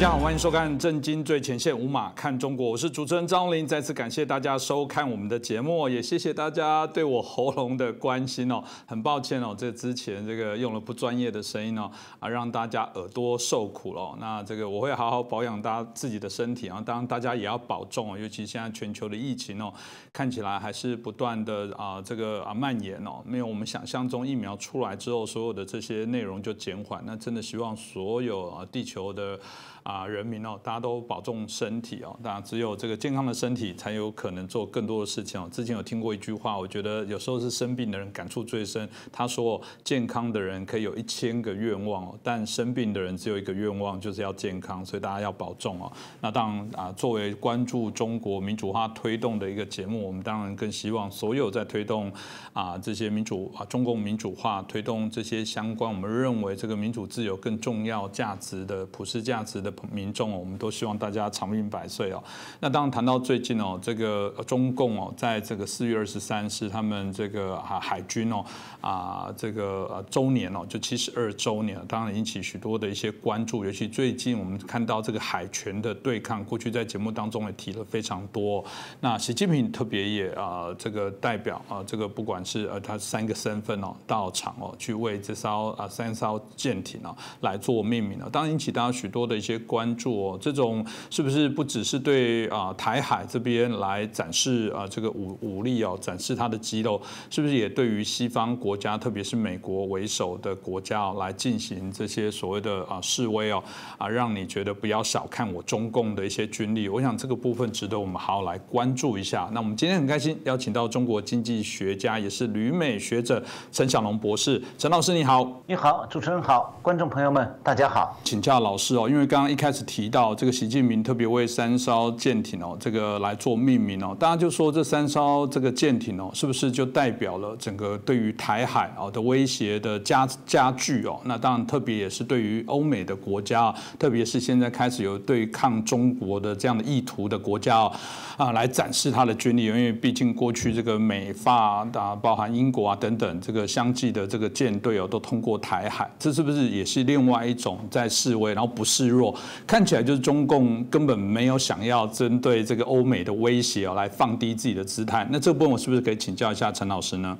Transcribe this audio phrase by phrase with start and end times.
[0.00, 3.66] 大家好，欢迎收看《震惊最前线》，无马看中国，我是主持人张林。
[3.66, 8.64] 再次感谢大家收看我们的节目，也谢谢大家对我喉咙的关心哦。
[8.86, 14.16] 很抱歉哦，这之前这个用了不专业的声音哦，啊，让大家耳朵受苦了。
[14.18, 19.70] 那这个我会好好保养大家自己的身体啊，当然大家也要保重哦，尤其现在全球的疫情哦，
[20.14, 27.02] 看起来还是不断的啊这个啊蔓延哦，没有我们想象中疫苗出来之后，所有的这些内容就减缓。
[27.04, 29.38] 那真的希望所有啊地球的。
[29.82, 32.18] 啊，人民哦，大家都保重身体哦。
[32.22, 35.48] 当然，只有这个健康的身体，才有可能做更多的事情哦。
[35.50, 38.88] 之前有听过一句话，我觉得有时候是生病的人感触最深。
[39.10, 44.84] 他说，健康的人可以有一千个愿望哦，但生病的人只有一个愿望，就是要健康。
[44.84, 45.90] 所以大家要保重哦。
[46.20, 52.12] 那当然啊，作为关注中国民主化推动的一个节目，我们当然更希望所有在推动
[52.52, 59.69] 啊这些民主啊中共民主化推动这些相关，我们认为这个民主自由更重要价值的普世价值的。
[59.92, 62.22] 民众哦，我们都希望大家长命百岁哦。
[62.58, 68.44] 那当然谈到最近哦，这个中共哦，在这个四月二十三是他们这个海海军哦
[68.80, 73.64] 啊这个周年哦，就七十二周年，当然引起许多的一些关注。
[73.64, 78.64] 尤其最近我们看到这个海权的对抗，过去在节目当中也提了非常多。
[79.00, 89.59] 那习近平特别也啊这个代表啊这个不管是呃他三个身份哦到场哦去为这艘啊三艘舰艇哦来做命名了，当然引起大家许多的一些。
[89.60, 103.62] 关注哦，这种是不是不只是对啊台海这边来展示啊这个武武力哦，展示他的肌肉，是不是也对于西方国家，特别是美国为首的国家来进行这些所谓的啊示威哦
[103.98, 106.88] 啊，让你觉得不要小看我中共的一些军力？
[106.88, 109.50] 我想这个部分值得我们好好来关注一下。
[109.52, 119.60] 那我们今天很开心邀请到中国经济学家，也是旅美学者陈小龙博士，陈老师你好，你好，主持人好，观众朋友们大家好，请教老师哦，因为刚刚一。
[119.60, 131.20] 开始提到这个习近平特别为三艘舰艇哦，这个来做命名哦，大家就说这三艘这个舰艇哦，是不是就代表了整个对于台海哦的威胁的加加剧哦？
[131.24, 137.92] 那当然特别也是对于欧美的国家，特别是现在开始有对抗中国的这样的意图的国家哦，
[138.38, 149.36] 啊，来展示他的军力，因为毕竟过去这个美法啊，包含英国啊等等这个相继的这个舰队哦，都通过台海，这是不是也是另外一种在示威，然后不示弱？
[149.66, 155.26] 看起来就是中共根本没有想要针对这个欧美的威胁哦，来放低自己的姿态。
[155.30, 157.38] 那这部分我是不是可以请教一下陈老师呢？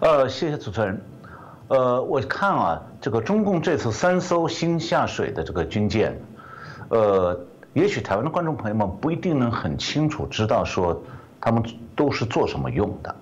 [0.00, 1.00] 呃，谢谢主持人。
[1.68, 6.18] 呃，我看啊，这个中共这次三艘新下水的这个军舰，
[6.88, 7.38] 呃，
[7.74, 11.00] 也许台湾的观众朋友们不一定能很清楚知道说
[11.40, 11.62] 他们
[11.94, 13.16] 都是做什么用的。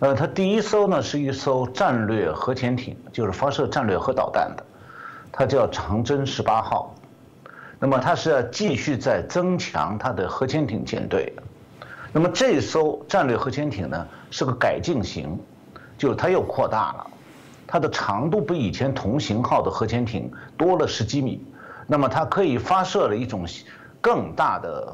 [0.00, 4.64] 呃，它第一艘呢是一艘战略核潜艇，就是发射战略核导弹的。
[5.32, 6.94] 它叫长征十八号，
[7.80, 11.32] 那么它是要继续在增强它的核潜艇舰队。
[12.12, 15.38] 那么这艘战略核潜艇呢是个改进型，
[15.96, 17.06] 就是它又扩大了，
[17.66, 21.46] 它的长度比以前同型号的核潜艇多了十几米。
[21.86, 23.46] 那么它可以发射了一种
[24.00, 24.92] 更大的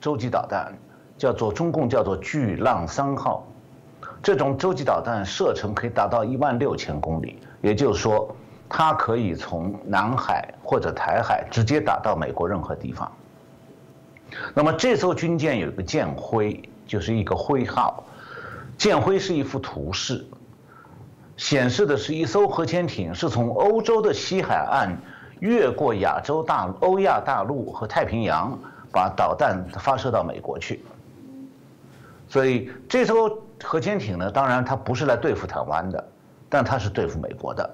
[0.00, 0.72] 洲际导弹，
[1.18, 3.46] 叫做中共叫做巨浪三号。
[4.22, 8.34] 这种洲际导弹射程可以达到一万六千公里，也就是说。
[8.68, 13.10] 它可以从南海或者台海直接打到美国任何地方。
[14.54, 18.04] 那么这艘军舰有一个舰徽，就是一个徽号。
[18.76, 20.24] 舰徽是一幅图示，
[21.36, 24.96] 显示的是一艘核潜艇是从欧洲的西海岸
[25.40, 28.56] 越过亚洲大欧亚大陆和太平洋，
[28.92, 30.84] 把导弹发射到美国去。
[32.28, 36.08] 所以这艘核潜艇呢，当然它不是来对付台湾的，
[36.48, 37.68] 但它是对付美国的。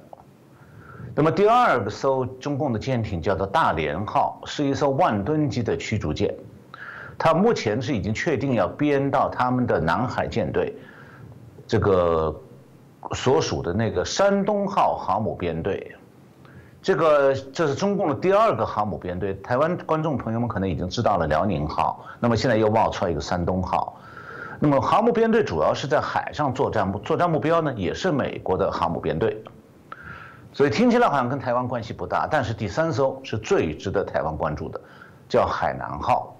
[1.16, 6.34] 那么第二个艘中共的舰艇叫做大连号，是一艘万吨级的驱逐舰，
[7.16, 10.74] 它目前是已经确定要编到他们的南海舰队，
[11.68, 12.34] 这个
[13.12, 15.94] 所属的那个山东号航母编队，
[16.82, 19.34] 这个这是中共的第二个航母编队。
[19.34, 23.96] 台湾观众朋友们可能已经知道了辽宁号，那么现在又冒出来一个山东号，
[24.58, 29.40] 那么航母编队主要是在海上作战，作战目标呢也是美国的航母编队。
[30.54, 34.80] 所以听起来好像跟台湾关系不大，但是第三艘是最值得台湾关注的，
[35.28, 36.36] 叫海南号，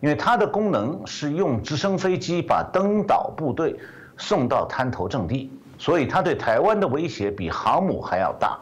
[0.00, 3.76] 因为它的功能是用直升飞机把登岛部队
[4.16, 8.56] 送到滩头阵地，所以它对台湾的威胁比航母还要大。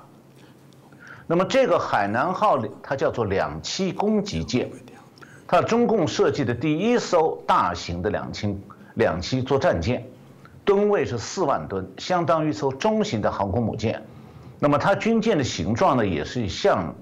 [1.26, 4.70] 那么这个海南号它叫做两栖攻击舰，
[5.46, 8.56] 它中共设计的第一艘大型的两栖
[8.94, 10.06] 两栖作战舰，
[10.64, 14.02] 吨位是四万吨，相当于一艘中型的航空母舰。
[14.64, 16.94] 那么它军舰的形状呢，也是像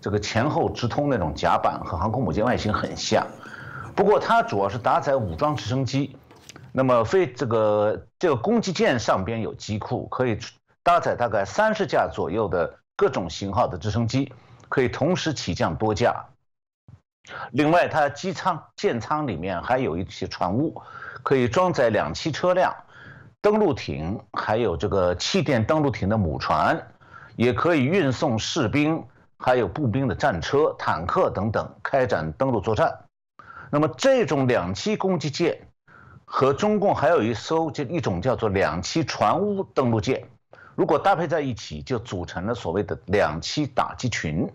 [0.00, 3.26] 这个前后直通那种甲板和航空母舰外形很像，
[3.94, 6.16] 不过它主要是搭载武装直升机，
[6.72, 10.38] 那么飞这个这个攻击舰上边有机库，可以
[10.82, 14.32] 搭载大概三十架左右的各种型号的直升机，
[14.70, 16.24] 可以同时起降多架。
[17.50, 20.80] 另外，它机舱舰舱里面还有一些船坞，
[21.22, 22.74] 可以装载两栖车辆、
[23.42, 26.82] 登陆艇，还有这个气垫登陆艇的母船，
[27.40, 29.02] 也可以运送士兵。
[29.42, 32.94] 还有步兵的战车、坦克等等，开展登陆作战。
[33.70, 35.58] 那么这种两栖攻击舰
[36.26, 40.28] 和中共还有一艘就一种叫做两栖船坞登陆舰，
[40.74, 44.46] 如果搭配在一起，就组成了所谓的两栖打击群，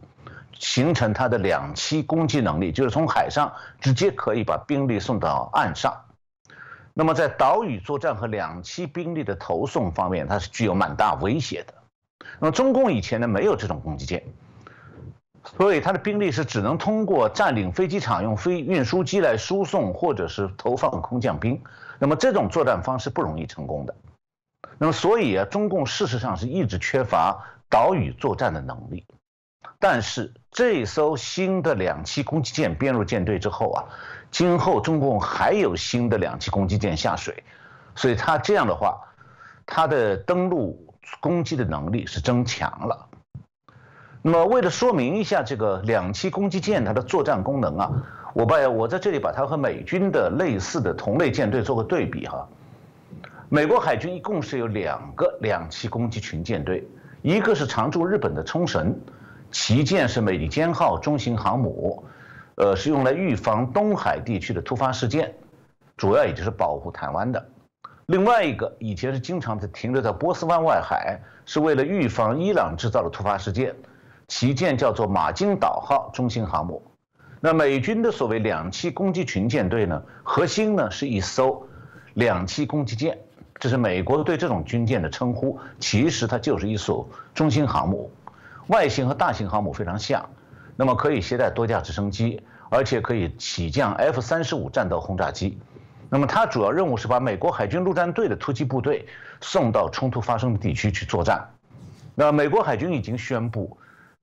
[0.60, 3.52] 形成它的两栖攻击能力，就是从海上
[3.82, 5.92] 直接可以把兵力送到岸上。
[6.94, 11.74] 那么在岛屿作战和两栖兵力的投送方面，它是具有蛮大威胁的。
[12.40, 14.24] 那么中共以前呢，没有这种攻击舰。
[15.58, 21.62] 所以，他的兵力是只能通过占领飞机场，用飞运输机来输送，或者是投放空降兵。
[22.00, 23.96] 那么，这种作战方式不容易成功的。
[24.80, 29.06] 那么，所以啊，中共事实上是一直缺乏岛屿作战的能力。
[29.78, 33.84] 但是，这艘新的两栖攻击舰编入舰队之后啊，
[34.32, 37.44] 今后中共还有新的两栖攻击舰下水，
[37.94, 39.00] 所以他这样的话，
[39.68, 40.85] 他的登陆
[41.20, 43.08] 攻击的能力是增强了。
[44.22, 47.92] 那么，为了说明一下这个两栖攻击舰它的作战功能啊，
[48.34, 52.48] 我把我在这里把它和美军的类似的同类舰队做个对比哈。
[53.50, 56.88] 美国海军一共是有两个两栖攻击群舰队，
[57.22, 59.00] 一个是常驻日本的冲绳，
[59.52, 62.04] 旗舰是美利坚号中型航母，
[62.56, 65.36] 呃，是用来预防东海地区的突发事件，
[65.96, 67.46] 主要也就是保护台湾的。
[68.08, 73.76] 另外一个以前是经常在停留在波斯湾外海，是为了预防伊朗制造的突发事件。
[74.28, 76.82] 旗舰叫做马金岛号中型航母，
[77.40, 81.68] 那美军的所谓两栖攻击群舰队呢，核心呢是一艘
[82.16, 83.20] 两栖攻击舰，
[83.60, 88.12] 这是美国对这种军舰的称呼，其实它就是一艘中型航母，
[88.66, 90.28] 外形和大型航母非常像，
[90.76, 95.60] 那么可以携带多架直升机，而且可以起降 F 三十五战斗轰炸机，
[96.16, 99.06] 那么它主要任务是把美国海军陆战队的突击部队
[99.42, 101.46] 送到冲突发生的地区去作战，
[102.16, 103.78] 那美国海军已经宣布。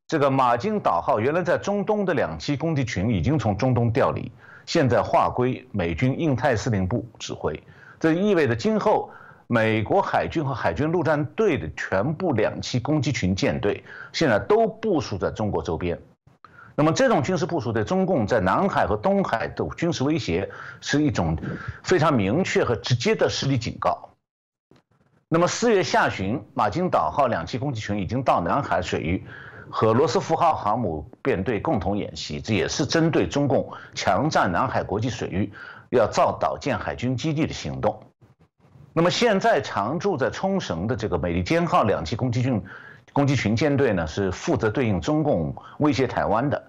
[0.07, 4.33] 这个马金岛号原来在中东的两栖攻击群已经从中东调离，
[4.65, 7.63] 现在划归美军印太司令部指挥。
[8.01, 9.11] 这意味着今后
[9.47, 13.85] 美国海军和海军陆战队的全部两栖攻击群舰队
[14.15, 16.01] 现在都部署在中国周边。
[16.83, 20.51] 那么这种军事部署对中共在南海和东海的军事威胁
[20.81, 21.39] 是一种
[21.85, 24.11] 非常明确和直接的实力警告。
[25.29, 29.25] 那么四月下旬，马金岛号两栖攻击群已经到南海水域。
[29.71, 35.53] 和罗斯福号航母编队共同演习，这也是针对中共强占南海国际水域、
[35.91, 38.03] 要造岛建海军基地的行动。
[38.93, 42.61] 那么现在常驻在冲绳的这个美利坚号两栖攻击群
[43.13, 46.63] 攻击群舰队呢，是负责对应中共威胁台湾的。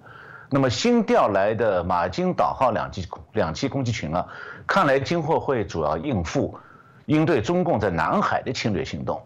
[0.50, 4.28] 那么新调来的马金岛号两栖两栖攻击群啊，
[4.68, 6.58] 看来今后会主要应付
[7.06, 9.22] 应对中共在南海的侵略行动。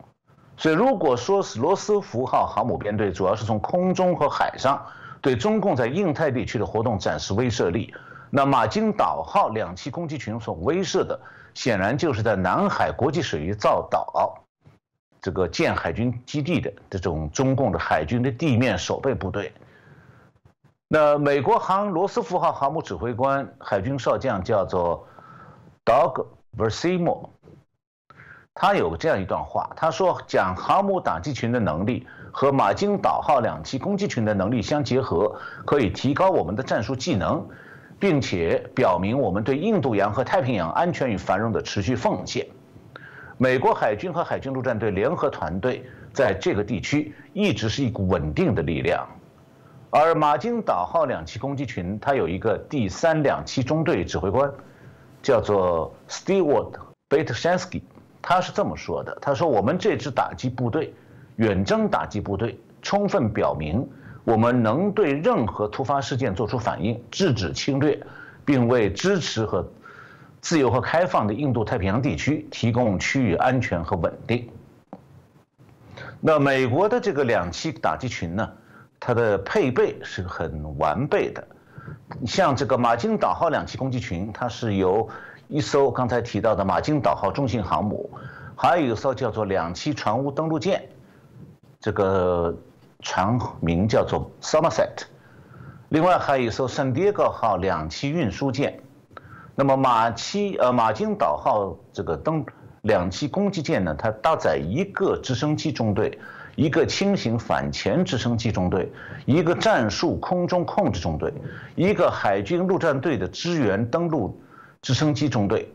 [0.56, 4.84] 所以，如果说是罗斯福号航母编队主要是从空中和海上
[5.22, 7.94] 对中共在印太地区的活动展示威慑力，
[8.32, 11.20] 那马金岛号两栖攻击群所威慑的，
[11.54, 14.42] 显然就是在南海国际水域造岛、
[15.22, 19.52] 这个建海军基地的这种中共的海军的地面守备部队。
[20.90, 25.06] 那美国航罗斯福号航母指挥官海军少将叫做
[25.84, 26.28] Doug
[26.58, 27.30] Versimo。
[28.54, 37.48] 他有这样一段话，他说：“将航母打击群的能力和马金岛号两栖攻击群的能力相结合，可以提高我们的战术技能，
[38.00, 42.48] 并且表明我们对印度洋和太平洋安全与繁荣的持续奉献。
[43.38, 49.06] 美国海军和海军陆战队联合团队在这个地区一直是一股稳定的力量。
[49.90, 54.52] 而马金岛号两栖攻击群，它有一个第三两栖中队指挥官，
[55.22, 56.74] 叫做 Stewart
[57.10, 57.82] Batshansky。”
[58.22, 60.94] 他是这么说的：“他说，我们这支打击部队，
[61.38, 63.88] 远征打击部队，充分表明
[64.26, 67.98] 我们能对任何突发事件作出反应，制止侵略，
[68.44, 69.66] 并为支持和
[70.42, 74.50] 自由和开放的印度太平洋地区提供区域安全和稳定。”
[76.20, 78.52] 那美国的这个两栖打击群呢，
[79.08, 81.42] 它的配备是很完备的，
[82.26, 85.08] 像这个马金岛号两栖攻击群，它是由。
[85.48, 88.10] 一艘刚才提到的马金岛号中型航母，
[88.54, 90.90] 还有一艘叫做两栖船坞登陆舰，
[91.80, 92.54] 这个
[93.00, 95.04] 船名叫做 Somerset，
[95.88, 98.78] 另外还有一艘圣迭戈号两栖运输舰。
[99.56, 102.46] 那么马七呃马金岛号这个登
[102.82, 106.20] 两栖攻击舰呢，它搭载一个直升机中队，
[106.58, 108.92] 一个轻型反潜直升机中队，
[109.26, 111.32] 一个战术空中控制中队，
[111.76, 114.38] 一个海军陆战队的支援登陆
[114.82, 115.72] 直升机中队，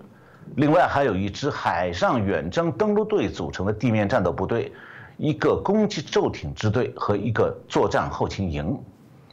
[0.57, 4.73] 另外还有一支海上远征登陆队组成的地面战斗部队，
[5.17, 8.79] 一个攻击舟艇支队和一个作战后勤营。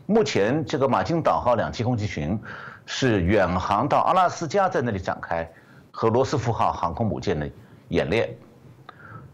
[0.06, 2.40] 目前这个马金岛号两栖攻击群。
[2.92, 5.48] 是远航到阿拉斯加，在那里展开
[5.92, 7.48] 和罗斯福号航空母舰的
[7.90, 8.36] 演练，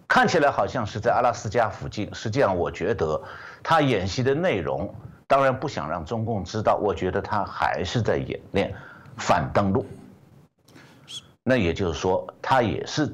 [0.08, 2.14] 看起来好像是在阿拉斯加附近。
[2.14, 3.22] 实际上，我觉得
[3.64, 4.94] 他演习的内容，
[5.28, 6.76] 当然不想让中共知道。
[6.76, 8.74] 我觉得他还是在演练
[9.18, 9.86] 反登陆。
[11.44, 13.14] 那也就是说，他也是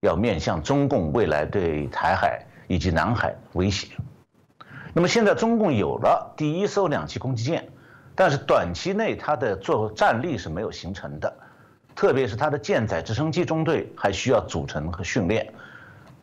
[0.00, 3.88] 要面向中共未来对台海以及南海威胁。
[4.92, 7.68] 那么现在中共有了第一艘两栖攻击舰。
[8.16, 11.36] 但是短期内它的作战力是没有形成的，
[11.96, 15.52] 特别是它的舰载直升机中队还需要组成和训练，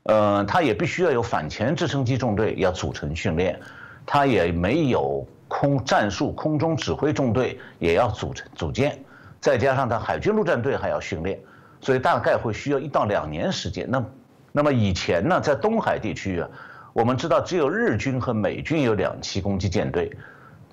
[0.03, 3.59] 呃，它也必须要有反潜直升机中队要组成训练，
[4.05, 8.97] 它也没有空战术空中指挥中队也要组成组建，
[9.39, 11.39] 再加上它海军陆战队还要训练，
[11.81, 13.85] 所以大概会需要一到两年时间。
[13.89, 14.03] 那
[14.51, 16.49] 那么以前呢，在东海地区啊，
[16.93, 20.11] 我们知道只有日军和美军有两栖攻击舰队。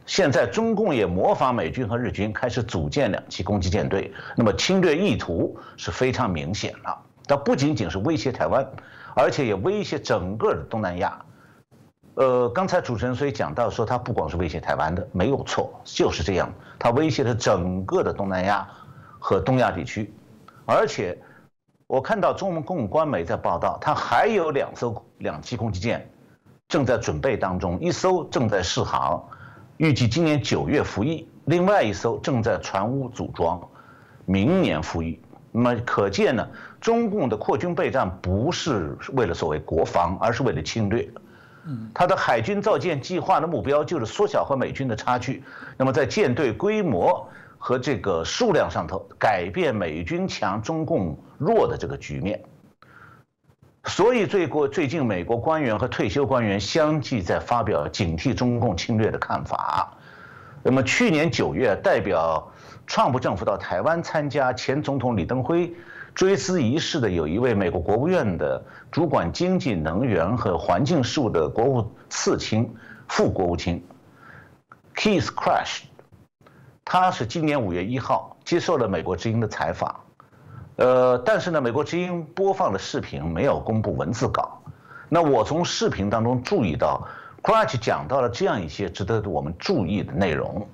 [0.07, 6.99] 现在中共也模仿美军和日军开始组建两栖攻击舰队，那么侵略意图是非常明显了。
[7.27, 8.67] 它不仅仅是威胁台湾，
[9.15, 11.25] 而且也威胁整个的东南亚。
[12.15, 16.53] 呃，刚才主持人所以讲到说，它不光是威胁台湾的，没有错，就是这样。
[16.79, 18.69] 它威胁了整个的东南亚
[19.21, 20.13] 和东亚地区，
[20.67, 21.17] 而且
[21.87, 26.11] 我看到中共官媒在报道，它还有两艘两栖攻击舰
[26.67, 29.25] 正在准备当中，一艘正在试航。
[29.77, 33.61] 预计今年九月服役，另外一艘正在船坞组装，
[34.25, 35.21] 明年服役。
[35.51, 36.47] 那么可见呢，
[36.81, 41.09] 中共的扩军备战不是为了所谓国防，而是为了侵略。
[41.67, 45.43] 嗯，他的海军造舰计划的目标就是缩小和美军的差距。
[45.77, 47.29] 那么在舰队规模
[47.59, 52.43] 和这个数量上头，改变美军强、中共弱的这个局面。
[53.85, 59.95] 所以，最过最近，美国官员和退休官员相继在发表警惕中共侵略的看法。
[60.63, 62.53] 那么，去年九月，代表
[62.89, 65.75] 川普政府到台湾参加前总统李登辉
[66.15, 72.75] 追思仪式的，有一位美国国务院的主管经济、能源和环境事务的国务次卿、
[73.07, 73.85] 副国务卿
[74.97, 75.83] Keith Crash，
[76.83, 79.95] 他是今年五月一号接受了美国之音的采访。
[80.77, 84.63] 呃，但是呢，美国之音播放的视频没有公布文字稿。
[85.11, 87.07] 那我从视频当中注意到
[87.43, 90.67] ，Crash 讲到了这样一些值得我们注意的内容。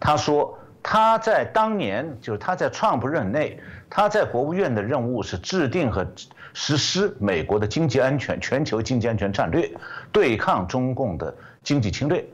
[0.00, 0.57] 他说，
[0.90, 6.06] 他在当年，就是他在 Trump 任内，他在国务院的任务是制定和
[6.54, 9.70] 实施美国的经济安全、全球经济安全战略，
[10.10, 12.24] 对抗中共的经济侵略。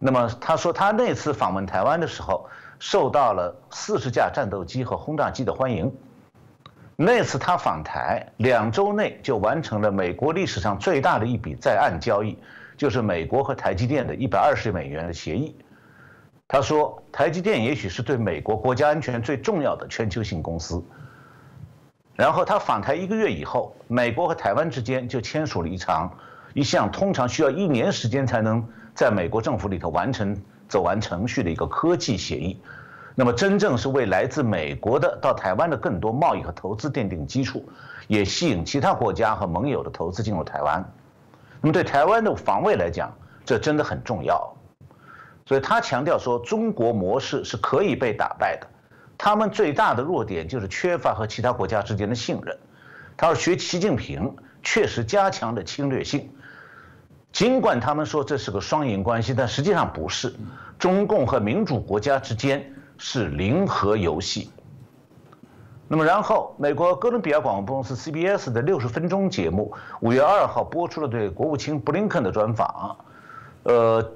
[0.00, 2.44] 那么他说，他那次访问台湾的时候，
[2.80, 5.88] 受到了四十架战斗机和轰炸机的欢迎。
[6.96, 12.36] 那次他访台，两周内就完成了美国历史上最大的一笔在岸交易，
[12.76, 15.56] 就是美国和台积电的一百二十亿美元的协议。
[16.52, 20.84] 他说，台积电也许是对美国国家安全最重要的全球性公司。
[22.14, 26.12] 然后他访台一个月以后，美国和台湾之间就签署了一场
[26.52, 28.62] 一项通常需要一年时间才能
[28.94, 32.60] 在美国政府里头完成走完程序的一个科技协议。
[33.14, 37.66] 那么，真正是为来自美国的到台湾的更多贸易和投资奠定基础，
[38.08, 40.84] 也吸引其他国家和盟友的投资进入台湾。
[41.62, 43.10] 那么，对台湾的防卫来讲，
[43.42, 44.54] 这真的很重要。
[45.52, 48.66] 所以他强调说，中国模式是可以被打败的。
[49.18, 52.56] 他们最大的弱点就是缺乏和其他国家之间的信任。
[53.18, 56.30] 他说，学习近平确实加强了侵略性，
[57.32, 60.34] 尽管他们说这是个双赢关系，但实际上不是。
[60.78, 62.72] 中共和民主国家之间。
[63.04, 64.52] 是零和游戏。
[65.88, 72.96] 那么，然后美国哥伦比亚广播公司 CBS 的六十分钟节目五月二号播出了对国务卿布林肯的专访，
[73.64, 74.12] 呃，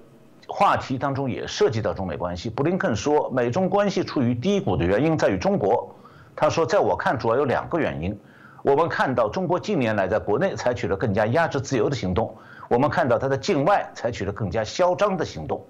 [0.47, 2.49] 话题当中也涉及到中美关系。
[2.49, 5.95] 布林肯说，美中关系处于低谷的原因在于中国。
[6.35, 8.19] 他说，在我看，主要有两个原因。
[8.63, 12.35] 我们看到中国近年来在国内采取了更加压制自由的行动，
[12.69, 15.65] 我们看到他在境外采取了更加嚣张的行动。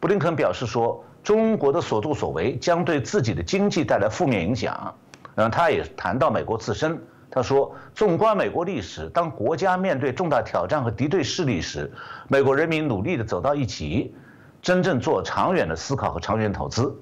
[0.00, 1.04] 布林肯表示说。
[1.24, 4.94] 中国的所作所为将对自己的经济带来负面影响。
[5.34, 6.98] 嗯，他也谈到美国自身，
[7.30, 11.92] 他说：“纵观美国历史，当国家面对重大挑战和敌对势力时，
[12.26, 14.14] 美国人民努力地走到一起，
[14.62, 16.94] 真正做长远的思考和长远投资。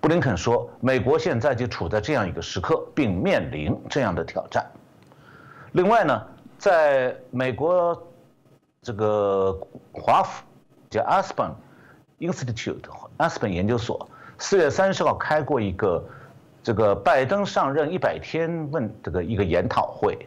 [0.00, 4.64] 布林肯说，美国现在就处在这样一个时刻，并面临这样的挑战。
[5.72, 6.22] 另外呢，
[6.56, 8.00] 在美国
[8.82, 9.58] 这个
[9.92, 10.44] 华府
[10.90, 11.50] 叫 Aspen
[12.20, 12.82] Institute
[13.18, 16.04] Aspen 研究所，四月三十号开过一个
[16.64, 20.26] 这个拜登上任一百天问这个一个研讨会。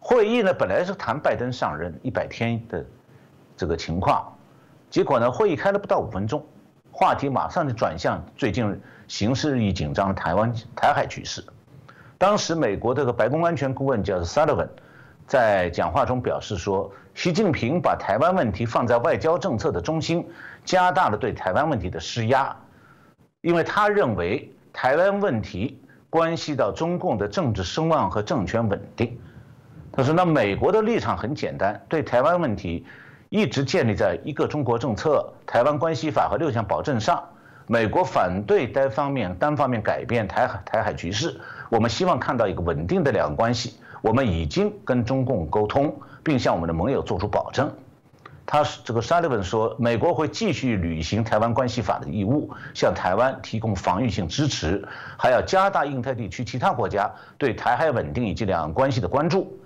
[0.00, 2.84] 会议呢本来是谈拜登上任一百天的
[3.56, 4.36] 这个情况，
[4.90, 6.44] 结果呢会议开了不到五分钟。
[6.90, 11.44] 话题马上就转向最近形势日益紧张的台湾台海局势。
[12.18, 14.68] 当时美国这个白宫安全顾问叫 Sullivan，
[15.28, 20.28] 在讲话中表示说，习近平把台湾问题放在外交政策的中心，
[20.64, 22.54] 加大了对台湾问题的施压，
[23.42, 29.18] 因为他认为台湾问题关系到中共的政治声望和政权稳定。
[29.92, 32.86] 他说，那美国的立场很简单，对台湾问题。
[33.32, 37.22] 一直建立在一个中国政策、台湾关系法和六项保证上。
[37.68, 43.74] 美国反对单方面单方面改变台海台海局势，我们希望看到一个稳定的两岸关系。
[44.02, 47.70] 我们已经跟中共沟通，并向我们的盟友做出保证。
[48.52, 54.84] 他这个沙利文说，美国会继续履行台湾关系法的义务，向台湾提供防御性支持，
[55.16, 59.56] 还要加大印太地区其他国家对台海稳定以及两岸关系的关注。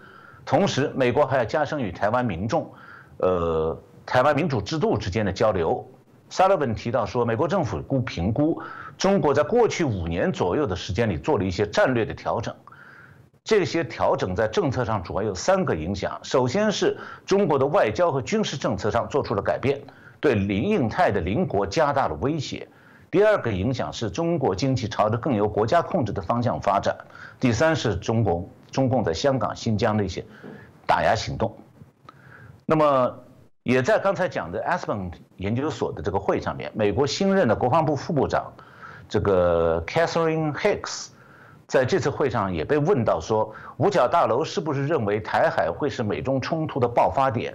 [0.45, 2.71] 同时，美国还要加深与台湾民众。
[3.17, 3.75] 呃，
[4.05, 5.89] 台湾民主制度之间的交流，
[6.29, 8.61] 沙利文提到说，美国政府估评估
[8.99, 12.55] 中国在过去五年左右的时间里做了一些战略的调整，
[13.45, 16.97] 这些调整在政策上主要有三个影响：首先是
[17.27, 19.83] 中国的外交和军事政策上做出了改变，
[20.19, 22.67] 对林印太的邻国加大了威胁；
[23.11, 26.95] 第二个影响是中国经济朝着更由国家控制的方向发展；
[27.39, 30.25] 第三是中共中共在香港、新疆的一些
[30.87, 31.55] 打压行动。
[32.65, 33.15] 那么，
[33.63, 38.51] 也在刚才讲的 Aspen 研究所的这个会上面，美国新任的国防部副部长，
[39.07, 41.09] 这个 Catherine Hicks，
[41.67, 47.55] 在这次会上也被问到说，五角大楼是不是认为台海会是美中冲突的爆发点？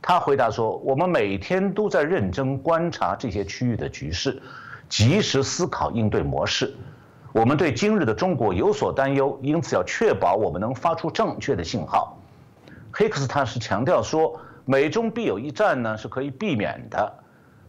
[0.00, 4.42] 他回答说，我们每天都在认真观察这些区域的局势，
[4.88, 6.74] 及时思考应对模式。
[7.32, 12.18] 我们对今日的中国有所担忧，因此要确保我们能发出正确的信号。
[12.90, 17.12] 黑克斯他是强调说，美中必有一战呢是可以避免的。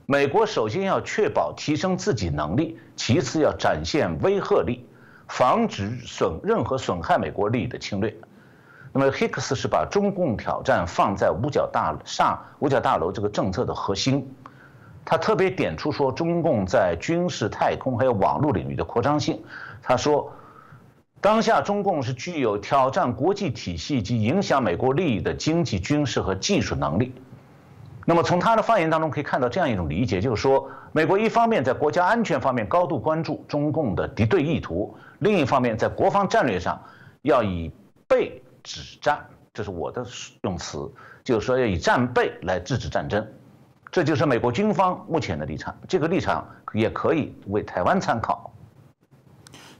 [0.05, 4.85] 美国首先要确保提升自己能力，其次要展现威慑力，
[5.35, 8.15] 防止损任何损害美国利益的侵略。
[8.91, 14.31] 那么黑克斯是把中共挑战放在五角大厦、五角大楼这个政策的核心。
[15.03, 19.43] 他特别点出说，中共在军事、太空还有网络领域的扩张性。
[19.81, 20.31] 他说。
[21.19, 27.15] 当下中共是具有挑战国际体系及影响美国利益的经济、军事和技术能力。
[28.05, 36.81] 那么从他的发言当中可以看到这样一种理解，就是说，美国一方面在国家安全方面高度关注中共的敌对意图，另一方面在国防战略上
[37.21, 37.71] 要以
[38.07, 40.05] 备止战，这是我的
[40.41, 40.91] 用词，
[41.23, 43.25] 就是说要以战备来制止战争。
[43.91, 48.52] 这就是美国军方目前的立场，这个立场也可以为台湾参考。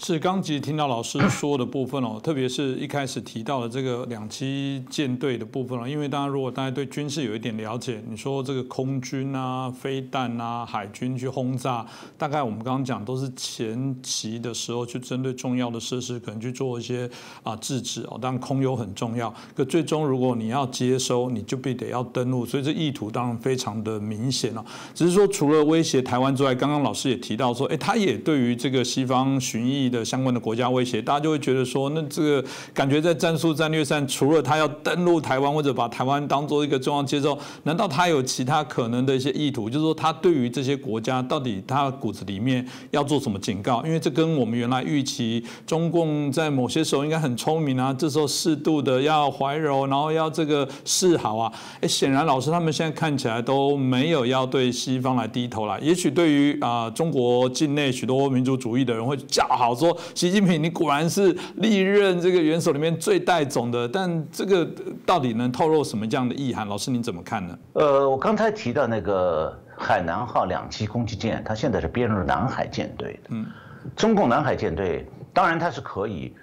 [0.06, 11.86] 是刚其实听到老师说的部分哦， 特别是一开始提到的这个两栖舰队的部分哦，因为大家如果大家对军事有一点了解，你说这个空军啊、飞弹啊、海军去轰炸，
[12.18, 17.10] 大概我们刚刚讲都是前期的时候去针对重要的设施，可能去做一些
[17.42, 18.20] 啊制止哦。
[18.22, 24.66] 当然空优很重要，可最终如果你要接收，你就必得要登陆，所以这意图当然非常的明显哦。
[24.94, 29.93] 只是说除了威胁台湾之外，刚刚老师也提到说，哎，他也对于这个西方巡弋。
[29.98, 39.70] 的相关的国家威胁，大家就会觉得说，那这个感觉在战术战略上，除了他要登陆台湾或者把台湾当做一个重要接收，难道他有其他可能的一些意图？
[39.70, 43.84] 就是说，他对于这些国家到底他骨子里面要做什么警告？
[43.86, 51.52] 因为这跟我们原来预期中共在某些时候应该很聪明啊，这时候适度的要怀柔，然后要这个示好啊。
[51.82, 55.80] 哎，显然老师他们现在看起来都没有要对西方来低头了。
[55.82, 59.74] 也许对于啊中国境内许多民族主义的人会叫好。
[59.84, 64.66] 说习近平，你果然是历任这个元首里面最带种的，但这个
[65.06, 66.66] 到底能透露什么这样的意涵？
[66.66, 67.58] 老师您怎么看呢？
[67.74, 73.30] 呃，我刚才提到那个海南号两栖攻击舰，它现在是编入南海舰队的。
[73.32, 73.46] 嗯，
[73.94, 76.34] 中共南海舰队当然它是可以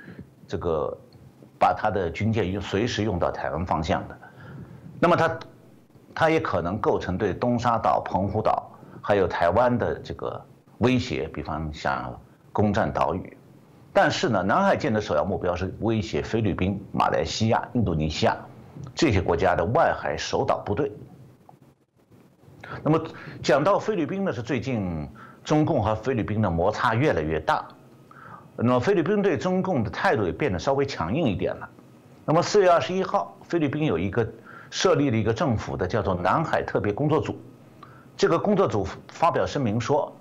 [0.47, 0.95] 这个
[1.59, 4.19] 把它的军舰用随时用到台湾方向的，
[5.01, 5.39] 那么它
[6.15, 10.39] 它也可能构成对东沙岛、澎湖岛还有台湾的这个
[10.81, 12.15] 威胁，比方像。
[12.53, 13.37] 攻占岛屿，
[13.93, 18.37] 但是呢，南海舰的首要目标是威胁菲律宾、马来西亚、印度尼西亚
[18.95, 20.91] 这些国家的外海守岛部队。
[22.83, 23.03] 那么
[23.43, 25.09] 讲到菲律宾呢，是最近
[25.45, 27.65] 中共和菲律宾的摩擦越来越大，
[28.57, 31.69] 那么菲律宾对中共的态度也变得稍微强硬一点了。
[32.25, 34.29] 那么四月二十一号，菲律宾有一个
[34.71, 37.37] 设立了一个政府的叫做南海特别工作组，
[38.17, 40.15] 这个工作组发表声明说，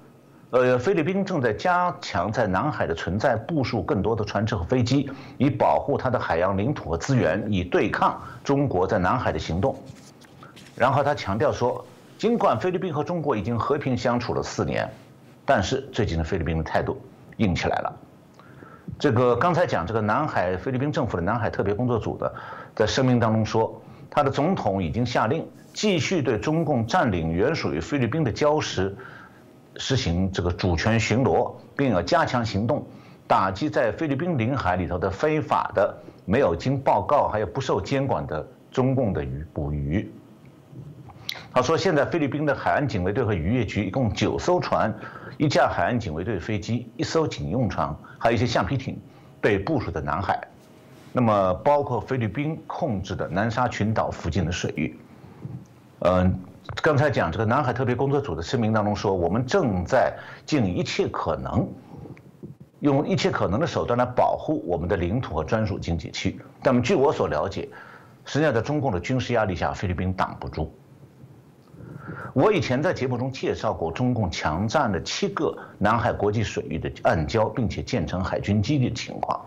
[0.51, 5.07] 呃，菲律宾正在加强在南海的存在，部署更多的船只和飞机，
[5.37, 9.75] 以保护它的海洋领土和资源，以对抗中国在南海的行动。
[10.75, 11.85] 然后他强调说，
[12.17, 14.89] 尽管菲律宾和中国已经和平相处了四年，
[15.45, 16.99] 但是最近的菲律宾的态度
[17.37, 17.95] 硬起来了。
[18.97, 22.33] 这个刚才讲这个南海菲律宾政府的南海特别工作组的，
[22.75, 28.97] 在声明当中说，他的总统已经下令继续对中共占领原属于菲律宾的礁石
[29.79, 32.85] 实行这个主权巡逻，并要加强行动，
[33.25, 40.11] 打击在菲律宾领海里头的非法的、没有经报告还有不受监管的中共的鱼捕鱼。
[41.51, 44.93] 他说，现在菲律宾的海岸警卫队和渔业局一共九艘船，
[45.37, 48.99] 一架海岸警卫队飞机，一艘警用船，还有一些橡皮艇，
[49.41, 50.39] 被部署在南海。
[51.11, 54.99] 那么，包括菲律宾控制的南沙群岛附近的水域。
[55.99, 56.39] 嗯，
[56.75, 61.67] 刚才讲这个南海特别工作组的声明当中说，我们正在尽一切可能，
[62.79, 66.39] 用一切可能的手段来保护我们的领土和专属经济区。
[66.63, 67.67] 那么，据我所了解，
[68.23, 70.73] 实际上在中共的军事压力下，菲律宾挡不住。
[72.33, 79.41] 我以前在节目中介绍过中共强占了七个南海国际水域的暗礁，并且建成海军基地的情况。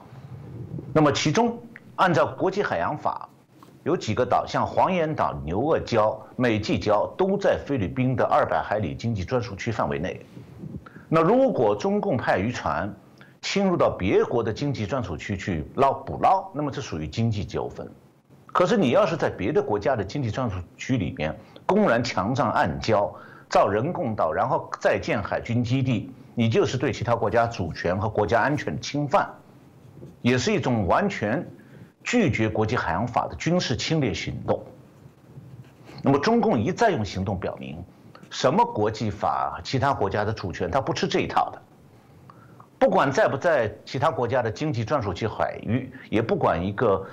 [0.92, 1.58] 那么其中，
[1.96, 3.28] 按照国际海洋法，
[3.84, 10.24] 有几个岛，像黄岩岛、牛轭礁、美济礁，都在菲律宾的二百海里经济专属区范围内。
[11.08, 12.94] 那如果中共派渔船
[13.40, 17.90] 侵入到别国的经济专属区去捞捕捞，那么这属于经济纠纷。
[18.46, 21.34] 可是你要是在别的国家的经济专属区里面，
[21.66, 23.10] 公然强占暗礁，
[23.48, 29.28] 造人工岛，然后再建海军基地，你就是对其他国家主权和国家安全的侵犯，
[30.20, 31.44] 也是一种完全
[32.02, 34.64] 拒绝国际海洋法的军事侵略行动。
[36.02, 37.82] 那么中共一再用行动表明，
[38.30, 41.62] 什么国际法、其他国家的主权，他不吃这一套的。
[42.78, 47.06] 不管在不在其他国家的经济专属区海域，也不管一个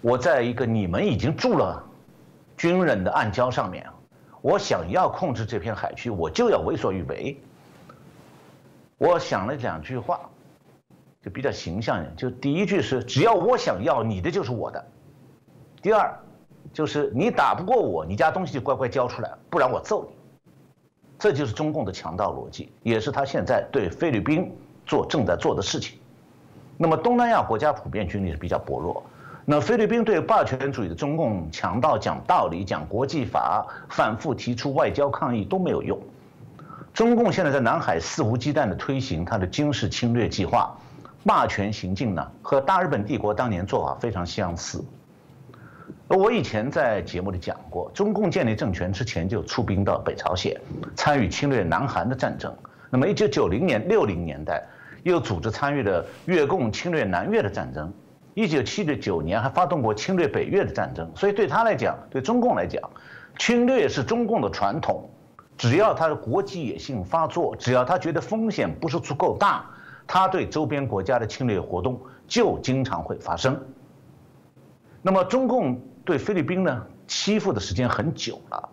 [0.00, 1.82] 我在一个你们已经住了
[2.56, 3.84] 军人的暗礁上面。
[4.40, 7.36] 我想要控制这片海区，我就要为所欲为。
[8.96, 10.20] 我想了两句话，
[11.26, 12.14] 就比较形象一点。
[12.16, 14.82] 就第一句是：只要我想要，你的就是我的。
[15.82, 16.16] 第二，
[16.72, 20.14] 就是你打不过我，你家东西就乖乖交出来，不然我揍你。
[21.18, 25.98] 这就是中共的强盗逻辑，也是他现在对菲律宾做正在做的事情。
[26.76, 29.02] 那么东南亚国家普遍军力是比较薄弱。
[29.44, 35.98] 那菲律宾对霸权主义的中共强盗讲道理、讲国际法，反复提出外交抗议都没有用。
[36.94, 40.76] 中共现在在南海肆无忌惮地推行他的军事侵略计划，
[41.26, 44.82] 霸权行径呢和大日本帝国当年做法非常相似。
[46.06, 50.56] 我以前在节目里讲过，中共建立政权之前就出兵到北朝鲜，
[50.94, 52.54] 参与侵略南韩的战争。
[52.88, 54.64] 那么1990年、60年代
[55.02, 57.92] 又组织参与了越共侵略南越的战争。
[58.34, 62.80] 一九七九年还发动过侵略北越的战争，所以对他来讲，对中共来讲，
[63.36, 65.10] 侵略是中共的传统。
[65.58, 69.64] 只要他的国际野心发作，只要他觉得风险不是足够大，
[70.06, 73.60] 他对周边国家的侵略活动就经常会发生。
[75.02, 78.68] 那么中共对菲律宾呢，欺负的时间很久了。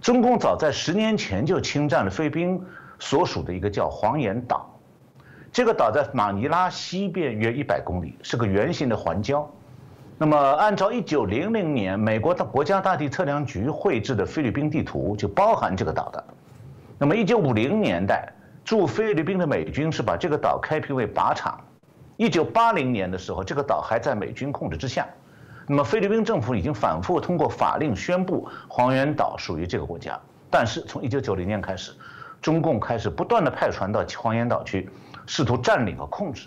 [0.00, 2.62] 中共早在十年前就侵占了菲律宾
[2.98, 4.78] 所属的一个叫黄岩岛。
[5.50, 9.46] 这个岛在马尼拉西边约一百公里，是个圆形的环礁。
[10.18, 16.24] 那么，按照一九零零年美国的国家大地测量局绘制的菲律宾地图，就包含这个岛的。
[16.98, 18.32] 那么，一九五零年代
[18.68, 21.58] 驻菲律宾的美军是把这个岛开辟为靶场。
[22.18, 25.08] 一九八零年的时候，这个岛还在美军控制之下。
[25.66, 30.20] 那么，菲律宾政府已经反复通过法令宣布黄岩岛属于这个国家。
[30.50, 31.92] 但是，从一九九零年开始，
[32.42, 34.90] 中共开始不断的派船到黄岩岛去。
[35.24, 36.46] 试图占领和控制，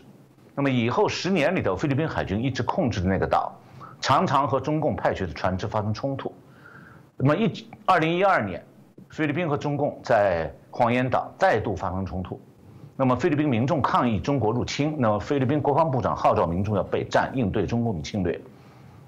[0.53, 3.51] 那么以后十年里头，菲律宾海军一直控制的那个岛，
[3.99, 6.31] 常常和中共派去的船只发生冲突。
[7.17, 8.63] 那么一二零一二年，
[9.11, 12.39] 菲律宾和中共在黄岩岛再度发生冲突，
[12.95, 18.39] 那么菲律宾民众抗议中国入侵，那么菲律宾国防部长号召民众要备战应对中共的侵略，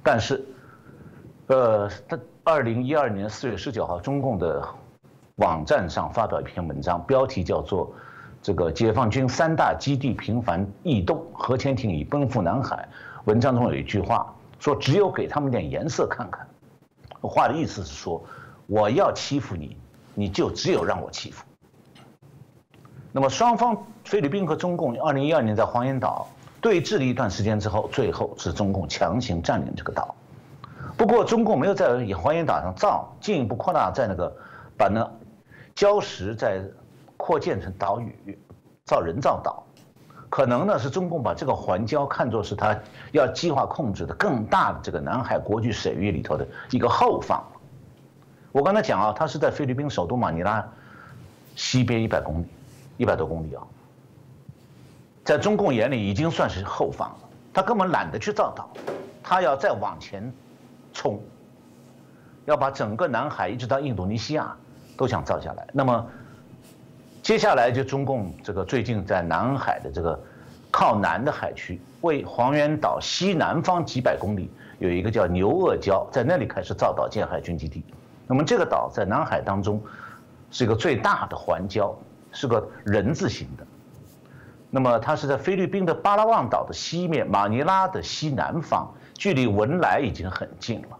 [0.04, 0.46] 但是，
[1.48, 4.62] 呃，他二零一二年四月十九号，中共的
[5.38, 7.92] 网站上发表一篇文章，标题叫做。
[8.46, 12.86] 这个解放军三大基地频繁异动，核潜艇已奔赴南海。
[13.24, 16.46] 文章中有一句话说：“只有给他们点颜色看看。”
[17.24, 18.22] 话的意思是说，
[18.68, 19.78] 我要欺负你，
[20.14, 21.44] 你就只有让我欺负。
[23.12, 26.28] 那么双方，菲律宾和中共，二零一二年在黄岩岛
[26.60, 30.16] 对峙了一段时间之后，最后是中共强行占领这个岛。
[30.98, 34.36] 不过中共没有在黄岩岛上造，进一步扩大在那个
[34.78, 35.08] 把那
[35.76, 36.64] 礁石在
[37.18, 38.38] 扩建成岛屿，
[38.86, 39.64] 造人造岛。
[40.30, 42.76] 可能呢是中共把这个环礁看作是他
[43.12, 47.44] 要计划控制的更大的这个南海国际水域里头的一个后方。
[48.54, 50.66] 我刚才讲啊，它是在菲律宾首都马尼拉
[51.58, 52.46] 西边一百公里。
[52.96, 53.64] 一百多公里啊，
[55.24, 57.18] 在中共眼里已经算是后方了。
[57.52, 58.70] 他根本懒得去造岛，
[59.24, 60.32] 他要再往前
[60.94, 61.20] 冲，
[62.46, 64.56] 要把整个南海一直到印度尼西亚
[64.96, 65.68] 都想造下来。
[65.74, 66.08] 那么
[67.24, 70.18] 接下来就中共这个最近在南海的这个
[70.70, 77.84] 靠南的海区，为黄岩岛西南方几百公里有一个叫牛轭礁，在那里开始造岛建海军基地。
[78.34, 79.82] 那么这个岛在南海当中
[80.50, 81.94] 是一个最大的环礁。
[82.36, 83.64] 是个人字形的，
[84.72, 90.98] 那么它是在菲律宾的巴拉望岛的西面，马尼拉的西南方，距离文莱已经很近了。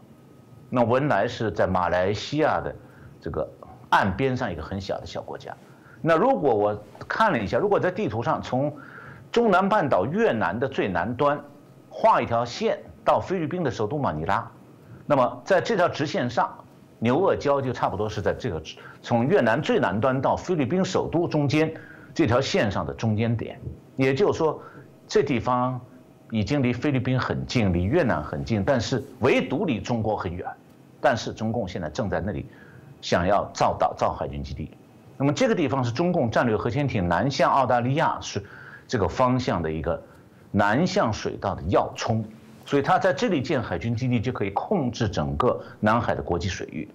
[0.70, 2.76] 那文莱是在马来西亚的
[3.20, 3.50] 这个
[3.90, 5.52] 岸边上一个很小的小国家。
[6.04, 8.72] 那如果我看了一下，如果在地图上从
[9.32, 11.44] 中南半岛越南的最南端
[11.90, 14.48] 画一条线到菲律宾的首都马尼拉，
[15.08, 16.60] 那么在这条直线上。
[17.04, 18.64] 牛轭礁就差不多是在这个
[19.02, 21.70] 从越南最南端到菲律宾首都中间
[22.14, 23.60] 这条线上的中间点，
[23.98, 24.58] 也就是说，
[25.06, 25.78] 这地方
[26.32, 30.48] 已经离菲律宾很近，离越南很近，但是唯独离中国很远。
[31.02, 32.46] 但是中共现在正在那里
[33.02, 34.72] 想要造岛造海军基地，
[35.18, 38.42] 那么这个地方是中共战略核潜艇南向澳大利亚是
[38.88, 40.02] 这个方向的一个
[40.52, 42.24] 南向水道的要冲。
[42.74, 46.90] 所以他在这里建海军基地，就可以控制整个南海的国际水域。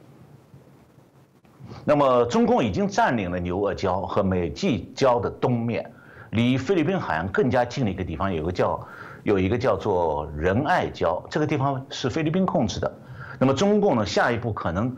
[1.85, 5.89] 那么，中共已经占领了牛轭礁和美济礁的东面，
[6.31, 8.85] 离菲律宾海岸更加近的一个地方，有个叫
[9.23, 12.93] 有一个叫做仁爱礁，这个地方是菲律宾控制的。
[13.39, 14.93] 那么，中共呢，下一步可能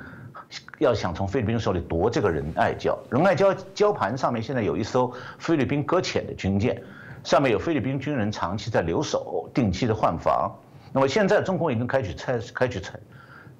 [0.78, 2.96] 要想从菲律宾手里夺这个仁爱礁。
[3.10, 6.82] 仁爱礁礁盘上面现在有一艘菲律宾搁浅的军舰。
[7.22, 10.50] 上面有菲律宾军人长期在留守，定期的换防。
[10.92, 12.98] 那么现在中共已经开始采开始采，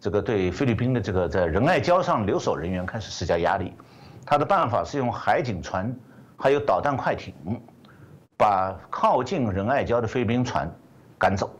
[0.01, 3.73] 这个对菲律宾的这个在仁爱礁上留守人员开始施加压力。
[4.27, 5.95] 他的办法是用海警船，
[6.37, 7.35] 还有导弹快艇，
[8.37, 10.71] 把靠近仁爱礁的菲律宾船
[11.19, 11.51] 赶走。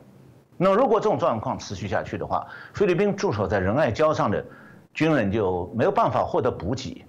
[0.57, 4.45] 那如果这种状况持续下去的话，菲律宾驻守在仁爱礁上的
[4.93, 7.05] 军人就没有办法获得补给。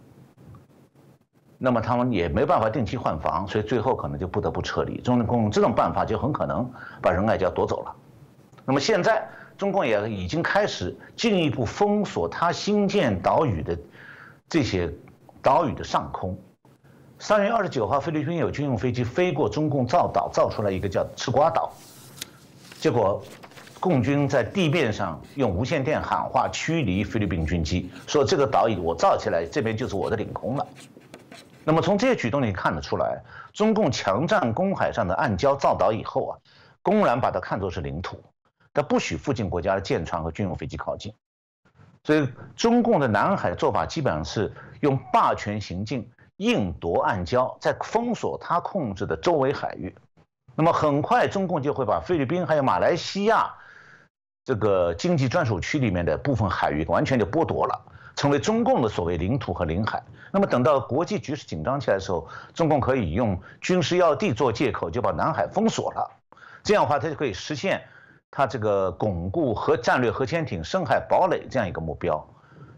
[1.57, 5.01] 那么他们也没办法定期换防，所以最后可能就不得不撤离。
[5.01, 6.67] 中共这种办法就很可能
[7.01, 7.95] 把仁爱礁夺走了。
[8.65, 13.77] 那么现在中共也已经开始进一步封锁他新建岛屿的
[14.47, 14.91] 这些
[15.41, 16.37] 岛屿的上空。
[17.19, 21.71] 三月二十九号，菲律宾有军用飞机飞过中共造岛，造出来一个叫赤瓜岛，
[22.79, 23.23] 结果
[23.79, 30.67] 共军在地面上用无线电喊话驱离菲律宾军机，说这个岛屿我造起来，这边就是我的领空了。
[31.63, 33.21] 那么从这些举动你看得出来，
[33.53, 36.37] 中共强占公海上的暗礁造岛以后啊，
[36.81, 38.19] 公然把它看作是领土，
[38.73, 41.13] 它不许附近国家的舰船和军用飞机靠近。
[42.03, 49.95] 所以中共的南海做法基本上是用霸权行径硬夺暗礁，在封锁它控制的周围海域。
[50.55, 53.53] 那么很快中共就会把菲律宾还有马来西亚
[54.43, 57.79] 这个经济专属区里面的部分海域完全就剥夺了，
[58.15, 60.03] 成为中共的所谓领土和领海。
[60.31, 66.09] 那么等到国际局势紧张起来的时候，中共可以用军事要地做借口，就把南海封锁了。
[66.63, 67.83] 这样的话，它就可以实现
[68.31, 72.25] 它这个巩固核战略核潜艇深海堡垒这样一个目标。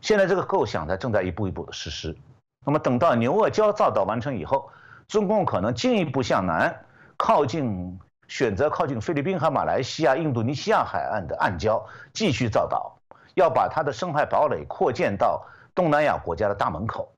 [0.02, 2.18] 现在这个构想呢，正在一步一步的实施。
[2.66, 4.70] 那么等到牛轭礁造岛完成以后，
[5.08, 6.76] 中共可能进一步向南
[7.16, 12.98] 靠近，选择靠近菲律宾和马来西亚、印度尼西亚海岸的暗礁继续造岛，
[13.36, 17.14] 要把它的深海堡垒扩建到东南亚国家的大门口。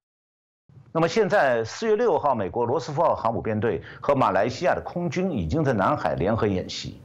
[0.91, 7.01] 那么现在四月六号，美国罗斯福号航母编队和马来西亚的空军已经在南海联合演习，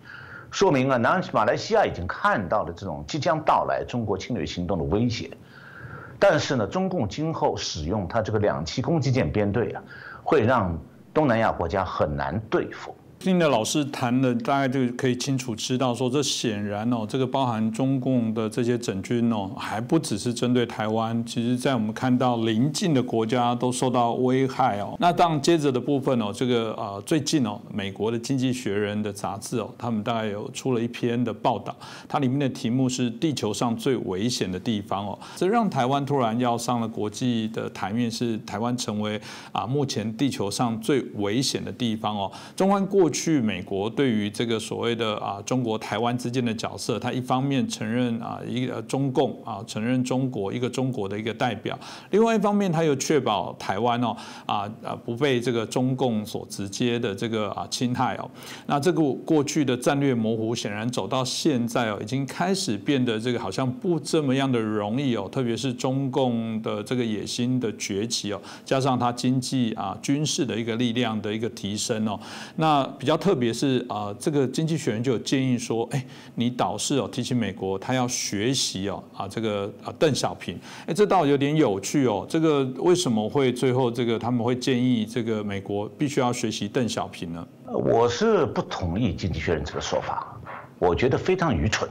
[0.50, 5.30] 说明啊，南马来西亚已经看到了这种即将到来中国侵略行动的威胁。
[6.18, 9.82] 但是呢，中共今后使用它这个两栖攻击舰编队啊，
[10.22, 10.76] 会让
[11.14, 12.94] 东南亚国家很难对付。
[13.20, 24.96] 听的老师谈了，大概就可以清楚知道说，这显然哦，这个包含中共的这些整军哦，还不只是针对台湾，其实在我们看到邻近的国家都受到危害哦。
[24.98, 31.76] 那当接着的部分哦，这个呃最近哦，美国的经济学人的杂志哦，他们大概有出了一篇的报道，
[32.08, 39.20] 它里面的题目是地球上最危险的地方哦，这让台湾突然要上了国际的台面，是台湾成为
[39.52, 42.32] 啊目前地球上最危险的地方哦。
[42.56, 43.09] 中关过。
[43.10, 51.78] 去美国对于这个所谓的啊中国台湾之间的角色，他一方面承认啊一个中共啊承认中国一个中国的一个代表，
[52.10, 58.30] 另外一方面他又确保台湾哦啊啊不被这个中共所直接的这个啊侵害哦。
[58.66, 65.28] 那这个过去的战略模糊，显然走到现在哦，已经开始变得这个好像不这么样的容易哦。
[65.32, 72.18] 特别是中共的这个野心的崛起哦，加上它经济啊军事的一个力量的一个提升哦，
[72.56, 72.88] 那。
[73.00, 82.26] 比较特别是啊，这个经济学人就有建议说，哎，你导师哦提起美国，他要学习哦啊这个啊邓小平，哎，这倒有点有趣哦。
[82.28, 87.48] 这个为什么会最后这个他们会建议这个美国必须要学习邓小平呢？
[87.72, 90.38] 我是不同意经济学人这个说法，
[90.78, 91.88] 我觉得非常愚蠢。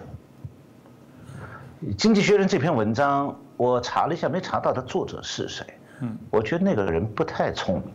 [1.97, 5.65] 经济学人这篇文章我查了一下，没查到他作者是谁。
[6.01, 7.91] 嗯，我觉得那个人不太聪明。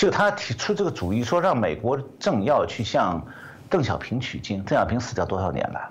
[0.00, 3.22] 就他提出这个主意，说让美国政要去向
[3.68, 4.62] 邓小平取经。
[4.64, 5.90] 邓小平死掉多少年了？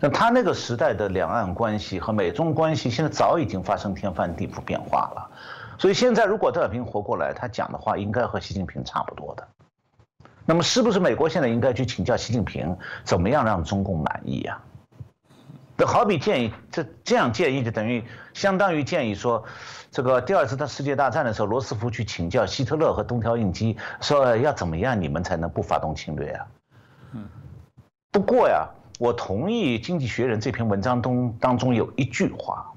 [0.00, 5.30] 那他那个时代的两岸关系和美中关系，现在早已经发生天翻地覆变化了。
[5.78, 9.46] 所以现在如果邓小平活过来，他讲的话应该和习近平差不多的。
[10.44, 14.60] 那么是不是美国现在应该去请教习近平，怎么样让中共满意呀？
[15.86, 18.04] 好比建议，这这样建议就等于
[18.34, 19.44] 相当于建议说。
[19.94, 26.46] 这个第二次的世界大战的时候，罗斯福去请教希特勒和东条英机，说要怎么样你们才能不发动侵略啊？
[27.12, 27.28] 嗯。
[28.10, 28.66] 不过呀，
[28.98, 32.72] 我同意《经济学人》这篇文章中当中有一句话，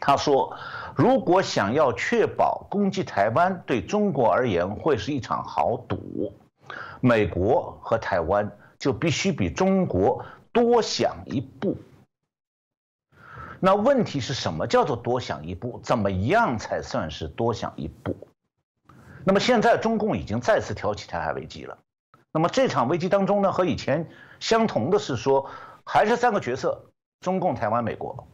[0.00, 0.56] 他说
[0.96, 6.32] ：“如果想要确保攻击台湾对中国而言会是一场豪赌，
[7.02, 10.24] 美国和台湾就必须比中国
[10.56, 11.76] 多想一步。”
[13.60, 15.80] 那问题是什么叫做多想一步？
[15.82, 18.16] 怎么样才算是多想一步？
[19.24, 21.76] 那么现在中共已经再次挑起台海危机了。
[22.32, 24.08] 那么这场危机当中呢，和以前
[24.40, 25.50] 相同的是说，
[25.84, 26.86] 还是三个角色：
[27.20, 28.26] 中共、台湾、美国。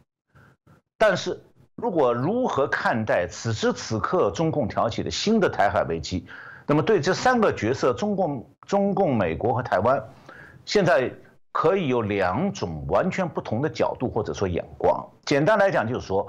[0.97, 1.41] 但是
[1.75, 6.25] 如果如何看待此时此刻中共挑起的新的台海危机？
[6.67, 10.01] 那么对这三个角色：中共、中共、美国和台湾，
[10.65, 11.11] 现在。
[11.53, 15.07] 可以有两种完全不同的角度或者说眼光。
[15.23, 16.27] 简单来讲，就是说，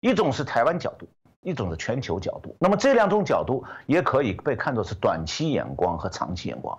[0.00, 1.08] 一种是台湾角度，
[1.40, 2.56] 一种是全球角度。
[2.58, 6.76] 那么这两种角度也可以被看作是短期眼光和长期眼光。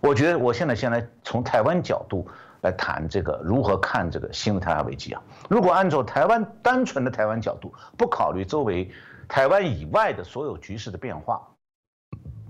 [0.00, 2.26] 我觉得我现在先来从台湾角度
[2.60, 5.20] 来谈这个如何看这个新的台海危机啊。
[5.48, 8.90] 如果按照台湾单纯的台湾角度，不考虑周围
[9.28, 11.42] 台湾以外的所有局势的变化。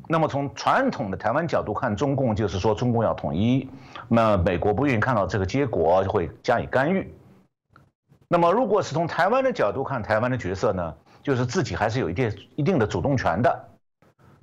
[0.09, 3.71] 那么从传统的台湾角度看，中共就是说中共要统一，
[4.13, 7.15] 那美国不愿意看到这个结果，就会加以干预。
[8.27, 13.69] 那么如果是从台湾的角度看，台湾的角色呢，就是自己还是有一定一定的主动权的。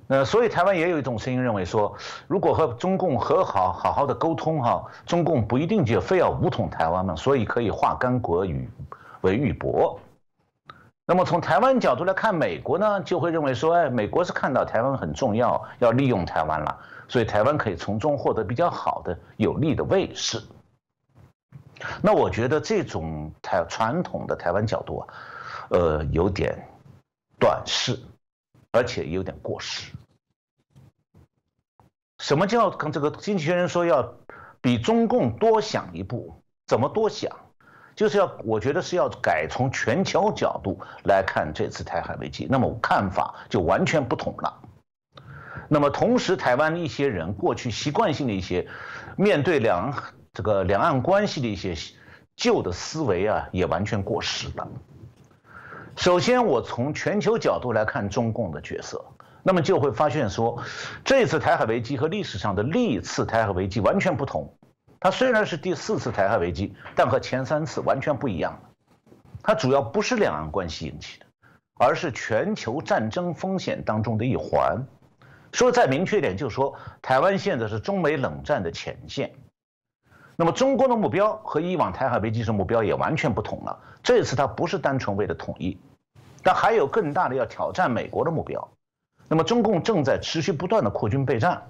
[0.07, 1.93] 那，所以台湾也有一种声音认为说，
[2.27, 8.69] 如果和中共和好，好好的沟通哈，中共不一定就非要武统台湾嘛，所以可以化干戈与
[9.19, 9.97] 为玉帛。
[11.09, 20.43] 那么从台湾角度来看，美国呢就会认为说，哎，美国是看到台湾很重要，要利用台湾了，所以台湾可以从中获得比较好的、有利的位势。
[22.01, 25.07] 那我觉得这种台传统的台湾角度啊，
[25.69, 26.67] 呃，有点
[27.39, 27.97] 短视，
[28.73, 29.93] 而且有点过时。
[32.19, 34.13] 什么叫跟这个经济学人说要
[34.59, 36.41] 比中共多想一步？
[36.65, 37.31] 怎么多想？
[37.97, 44.61] 就是要，我觉得是要改从全球角度来看这次台海危机，那么看法就完全不同了。
[45.67, 48.67] 那么同时，台湾一些人过去习惯性的一些
[49.17, 49.91] 面对两
[50.31, 51.73] 这个两岸关系的一些
[52.35, 54.67] 旧的思维啊，也完全过时了。
[55.95, 59.03] 首先，我从全球角度来看中共的角色，
[59.41, 60.61] 那么就会发现说，
[61.03, 64.56] 这次台海危机和历史上的历次台海危机完全不同。
[64.99, 68.59] 它虽然是第四次台海危机，但和前三次完全不一样。
[69.43, 71.25] 它主要不是两岸关系引起的，
[71.75, 74.85] 而是全球战争风险当中的一环。
[75.53, 79.31] 说再明确一点，就是说台湾现在是中美冷战的前线。
[80.35, 83.79] 那么中国的目标和以往台海危机时目标也完全不同了。
[84.03, 85.79] 这次它不是单纯为了统一，
[86.43, 88.69] 但还有更大的要挑战美国的目标。
[89.27, 91.61] 那么中共正在持续不断的扩军备战，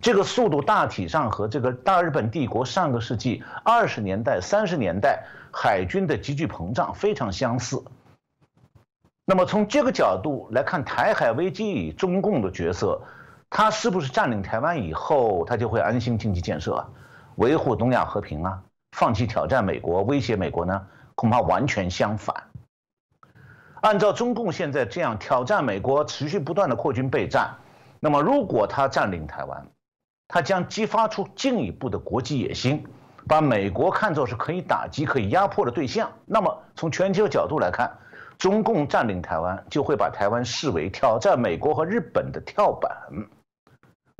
[0.00, 7.82] 这个速度大体上和这个大日本帝国上个世纪二十年代、三十年代海军的急剧膨胀非常相似。
[9.24, 13.02] 那么从这个角度来看，台海危机中共的角色，
[13.50, 16.86] 他是不是占领台湾以后，他就会安心经济建设，
[17.34, 20.86] 维护东亚和平啊，放弃挑战美国、威胁美国呢？
[21.14, 22.34] 恐怕完全相反。
[23.80, 27.56] 按照中共现在这样挑战美国、持续不断的扩军备战，
[28.00, 29.66] 那么如果他占领台湾，
[30.28, 32.86] 它将激发出进一步的国际野心，
[33.26, 36.08] 把美国看作是可以打击、可以压迫的对象。
[36.24, 37.90] 那么从全球角度来看，
[38.38, 42.90] 中共占领台湾就会把台湾视为挑战美国和日本的跳板，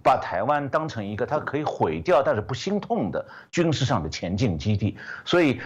[0.03, 4.97] 把台湾当成一个它可以毁掉但是不心痛的军事上的前进基地。
[5.25, 5.61] 所以。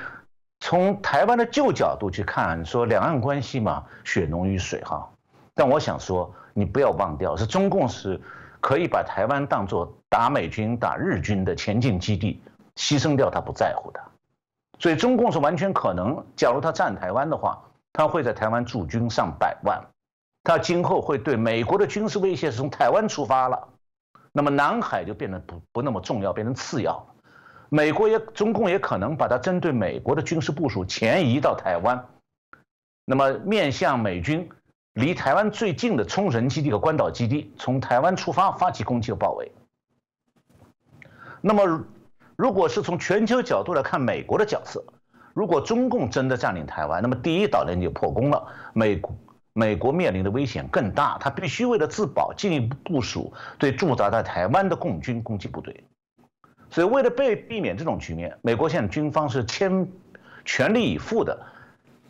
[0.64, 5.10] 从台湾的旧角度去看，说两岸关系嘛，血浓于水哈。
[5.56, 8.20] 但我想说，你不要忘掉，是中共是
[8.62, 12.40] 可以把台湾当作打美军、打日军的前进基地，
[12.76, 14.00] 牺牲掉他不在乎的。
[14.78, 17.60] 所以中共是完全可能，假如他占台湾的话，
[17.92, 19.84] 他会在台湾驻军上百万，
[20.44, 23.68] 他今后会对美国的军事威胁是从台湾出发了，
[24.32, 27.04] 那么南海就变得不不那么重要，变成次要。
[27.68, 32.06] 美国也，中共也可能把它针对美国的军事部署前移到台湾，
[33.04, 34.48] 那么面向美军
[34.94, 39.50] 离台湾最近的冲绳基地和关岛基地，从台湾出发发起攻击和包围。
[41.40, 41.84] 那么，
[42.36, 44.84] 如果是从全球角度来看美国的角色，
[45.32, 49.16] 如果中共真的占领台湾，那么第一岛链就破功了，美国
[49.54, 55.84] 美国面临的危险更大，他必须为了自保进一步部署对驻扎在台湾的共军攻击部队。
[56.70, 59.88] 所以，为了被避免这种局面，美国现在军方是千
[60.44, 61.46] 全力以赴的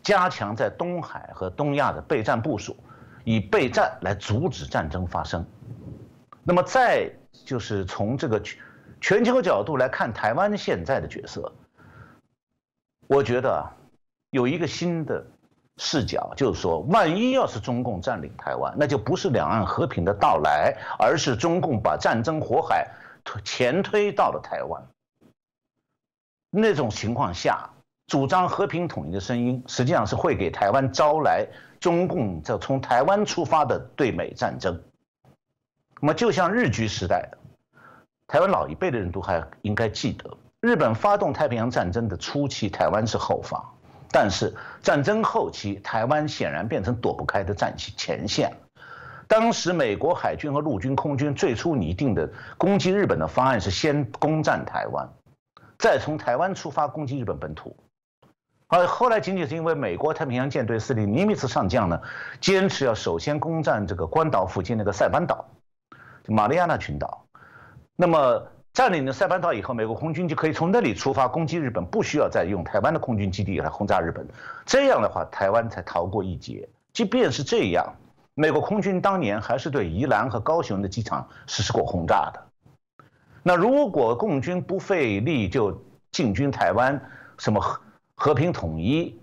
[0.02, 2.76] 加强在东海和东亚的备战部署，
[3.24, 5.44] 以备战来阻止战争发生。
[6.42, 7.10] 那么，再
[7.44, 8.42] 就是从这个
[9.00, 11.52] 全球角度来看台湾现在的角色，
[13.06, 13.64] 我觉得
[14.30, 15.24] 有一个新的
[15.76, 22.88] 视角，就是说，万一要是中共占领台湾，那就不是两岸和平的到来，而是中共把战争火海。
[23.44, 24.82] 前推到了台湾，
[26.50, 27.70] 那种情况下，
[28.12, 31.48] 主张和平统一的声音，实际上是会给台湾招来
[31.80, 34.78] 中共这从台湾出发的对美战争。
[35.98, 37.38] 那么，就像日据时代的
[38.26, 43.64] 台湾老一辈的人都还应该记得，日本发动太平洋战争的初期，台湾是后方，
[44.10, 48.52] 但是战争后期，台湾显然变成躲不开的战前前线。
[49.26, 55.08] 当时美国海军和陆军空军最初拟定的攻击日本的方案是先攻占台湾，
[55.78, 57.74] 再从台湾出发攻击日本本土。
[58.74, 62.00] 而后来仅仅是因为美国太平洋舰队司令尼米兹上将呢，
[62.40, 65.44] 坚持要首先攻占这个关岛附近那个塞班岛，
[66.26, 67.26] 马里亚纳群岛。
[67.96, 68.42] 那么
[68.72, 74.26] 占领了塞班岛以后，美国空军就可以从那里出发攻击日本，不需要再用台湾的空军基地来轰炸日本。
[74.64, 76.66] 这样的话，台湾才逃过一劫。
[76.94, 77.94] 即便是这样。
[78.32, 82.42] 美国空军当年还是对宜兰和高雄的机场实施过轰炸的。
[83.42, 85.78] 那如果共军不费力就
[86.10, 86.98] 进军台湾，
[87.36, 87.60] 什么
[88.16, 89.20] 和平统一，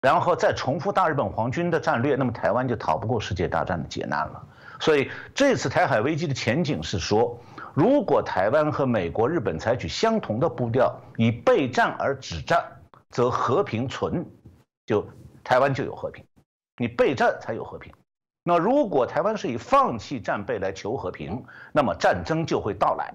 [0.00, 4.48] 然后再重复大日本皇军的战略，那么台湾就逃不过世界大战的劫难了。
[4.80, 7.38] 所以这次台海危机的前景是说，
[7.72, 12.64] 如果台湾和美国、日本采取相同的步调，以备战而止战，
[13.10, 14.26] 则和平存，
[14.86, 15.06] 就
[15.44, 16.24] 台湾就有和平。
[16.78, 17.92] 你备战才有和平，
[18.42, 23.14] 那如果台湾是以放弃战备来求和平，那么战争就会到来。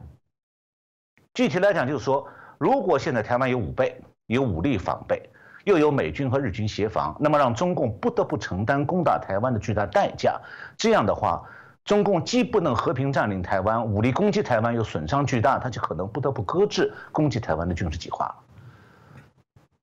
[1.33, 5.29] 具体来讲，就是说，如果现在台湾有武备，有武力防备，
[5.63, 10.39] 又有美军和日军协防，那么让中共不得不承担攻打台湾的巨大代价。
[10.77, 11.43] 这样的话，
[11.85, 18.35] 中共既不能和平占领台湾，武力攻击台湾又损伤巨大，他就可能不得不搁置攻击台湾的军事计划。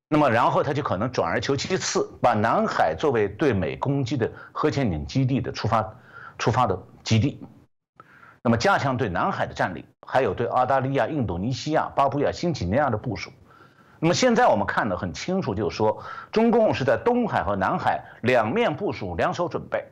[0.07, 5.95] 那么，然后他就可能转而求其次，把南海作为对美攻击的核潜艇基地的出发、
[6.39, 7.43] 出发的基地。
[8.43, 13.31] 那么，加强对南海的占领，还有对澳大利亚、印度尼西亚、巴布亚新几内亚的部署。
[14.01, 19.85] 那么，现在我们看得很清楚，就是说，中共是在东海和南海两面部署、两手准备。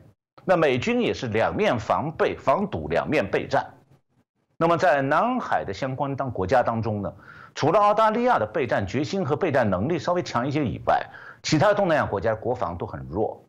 [0.44, 3.64] 那美军也是两面防备、防堵、两面备战。
[4.58, 7.12] 那么，在南海的相关当国家当中呢？
[7.54, 11.06] 除了澳大利亚的备战决心和备战能力稍微强一些以外，
[11.42, 13.44] 其他东南亚国家国防都很弱。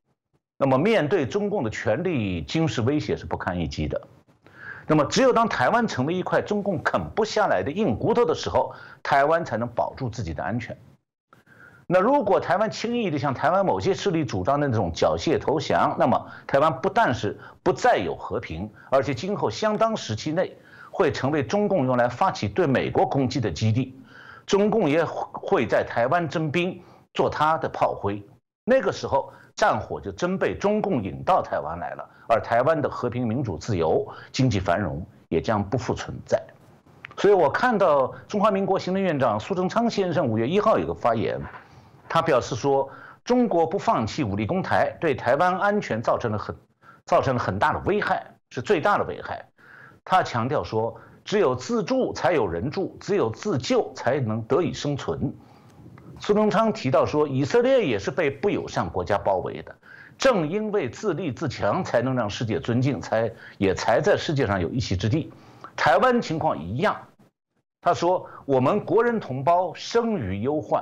[0.58, 4.00] 那么，面对中共的权力军事威胁是不堪一击的。
[4.86, 10.78] 那么，只有当台湾成为一块中共啃不下来的硬骨头的时候，台湾才能保住自己的安全。
[11.86, 20.58] 那如果台湾轻易的向台湾某些势力主张的那种缴械投降，那么台湾不但是不再有和平，而且今后相当时期内
[20.92, 24.00] 会成为中共用来发起对美国攻击的基地，
[24.46, 26.82] 中共也会在台湾征兵
[27.14, 28.24] 做他的炮灰。
[28.66, 36.42] 那个时候，战火就真被中共引到台湾来了，而台湾的和平、民主、自由、经济繁荣也将不复存在。
[37.18, 41.40] 所以我看到中华民国行政院长苏贞昌先生五月一号有个发言。
[42.10, 42.90] 他表示说，
[43.24, 46.56] 中国不放弃武力攻台，对台湾安全造成了很，
[47.06, 49.46] 造成了很大的危害，是最大的危害。
[50.06, 50.96] 他强调说，
[51.26, 55.34] 只有自助才有人助，只有自救才能得以生存。
[56.26, 59.76] 苏东昌提到说，以色列也是被不友善国家包围的，
[60.18, 65.34] 正因为自立自强，才能让世界尊敬，才也才在世界上有一席之地。
[65.76, 66.96] 台湾情况一样，
[67.82, 70.82] 他说，我们国人同胞生于忧患。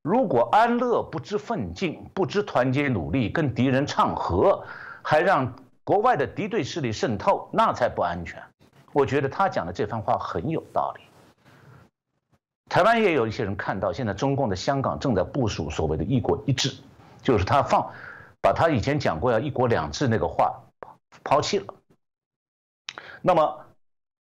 [0.00, 4.64] 如果安乐不知奋进，不知团结努力，跟敌人唱和，
[5.02, 5.52] 还让
[5.84, 8.42] 国外的敌对势力渗透，那才不安全。
[8.94, 11.02] 我觉得他讲的这番话很有道理。
[12.72, 16.72] 台湾也有一些人看到，现在中共的香港正在部署所谓的一国一制，
[17.20, 17.92] 就是他放，
[18.40, 20.58] 把他以前讲过要一国两制那个话
[21.22, 21.66] 抛弃了。
[23.20, 23.66] 那么，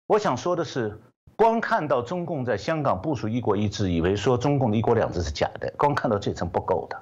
[0.08, 0.98] 我想说的是。
[1.36, 7.02] 光看到中共在香港部署一国一制，以为说中共的一国两制是假的，光看到这层不够的。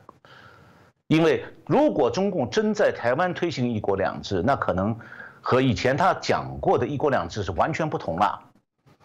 [1.07, 4.95] 因为如果中共真在台湾推行一国两制，那可能
[5.41, 8.39] 和以前他讲过的一国两制是完全不同了。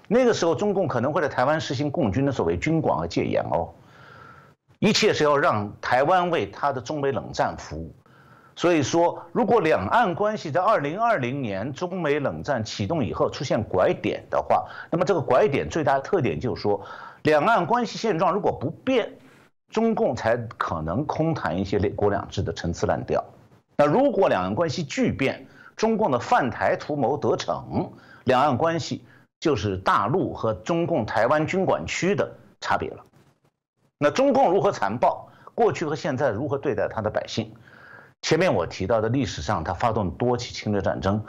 [0.08, 3.70] 那个时候，中共可能会在台湾实行共军的所谓军管和戒严哦，
[4.78, 7.94] 一切是要让台湾为他的中美冷战服务。
[8.54, 16.78] 所以说，如果两岸关系在二零二零年中美冷战启动以后出现拐点的话，那么这个拐点最大的特点就是说，
[17.22, 19.10] 两岸关系现状如果不变，
[19.70, 23.24] 中共才可能空谈一些“两国两制”的陈词滥调。
[23.74, 27.90] 那如果两岸关系巨变，中共的犯台图谋得逞，
[28.24, 29.02] 两岸关系
[29.42, 33.04] 就是大陆和中共台湾军管区的差别了。
[33.98, 37.52] 那中共如何残暴，过去和现在如何对待他的百姓？
[38.22, 41.20] 前面我提到的历史上，他发动多起侵略战争，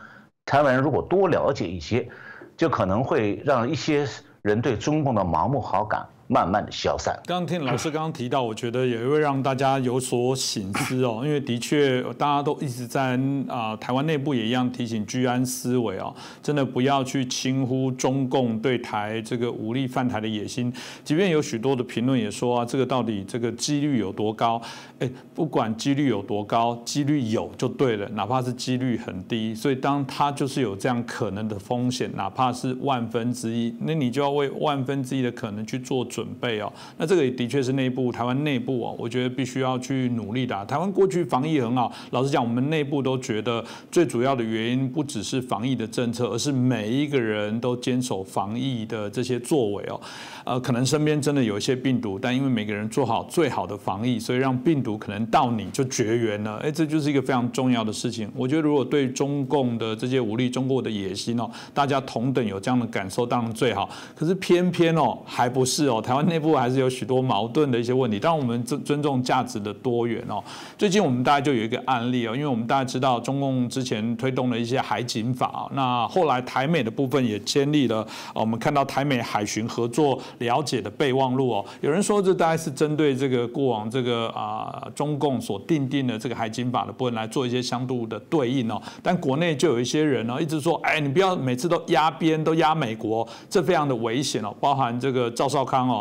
[0.45, 2.07] 台湾人如果多了解一些，
[2.55, 4.07] 就可能会让一些
[4.43, 6.07] 人对中共的盲目好感。
[6.33, 7.13] 慢慢的消散。
[7.27, 16.11] 刚刚听老师刚刚提到，我觉得也会让大家有所醒思哦， 因为的确大家都一直在啊，台湾内部也一样提醒居安思危哦，
[16.41, 20.73] 真的不要去轻忽中共对台这个武力犯台的野心。
[21.03, 24.59] 即便有许多的评论也说啊，这个到底这个几率有多高？
[24.97, 29.53] 哎，不管几率有多高，几率有就对了，哪怕是几率很低。
[29.53, 36.22] 所以当它就是有这样可能的风险，哪怕是万分之一，那你就要为万分之一的可能去做准。
[36.23, 40.65] 准备哦，那这个也的确是内部台湾内部哦，我觉得必须要去努力的。
[40.65, 49.99] 台湾过去防疫很好，老实讲，我们内部都觉得最主要的原因不只是防疫的政策，而是每一个人都坚守防疫的这些作为哦。
[50.45, 56.57] 呃，可能身边真的有一些病毒，但因为每个人做好最好的防疫，所以让病毒可能到你就绝缘了。
[56.57, 58.31] 哎，这就是一个非常重要的事情。
[58.35, 63.89] 我觉得如果对中共的这些武力、中国的野心哦，大家同等有这样的感受，当然最好。
[64.15, 68.19] 可是偏偏哦，还不是哦，台湾内部还是有许多矛盾的一些问题。
[68.19, 70.43] 当然，我们尊尊重价值的多元哦。
[70.77, 78.05] 最近我们大家就有一个案例哦，因为我们大家知道中共之前推动了一些海警法，那后来台美的部分也建立了，
[78.35, 80.21] 我们看到台美海巡合作。
[80.37, 95.92] 了解的备忘录哦，有人说这大概是针对这个过往这个啊中共所定定的这个海警法的部分来做一些相度的对应哦，但国内就有一些人呢一直说，哎，你不要每次都压边都压美国，这非常的危险哦，包含这个赵少康哦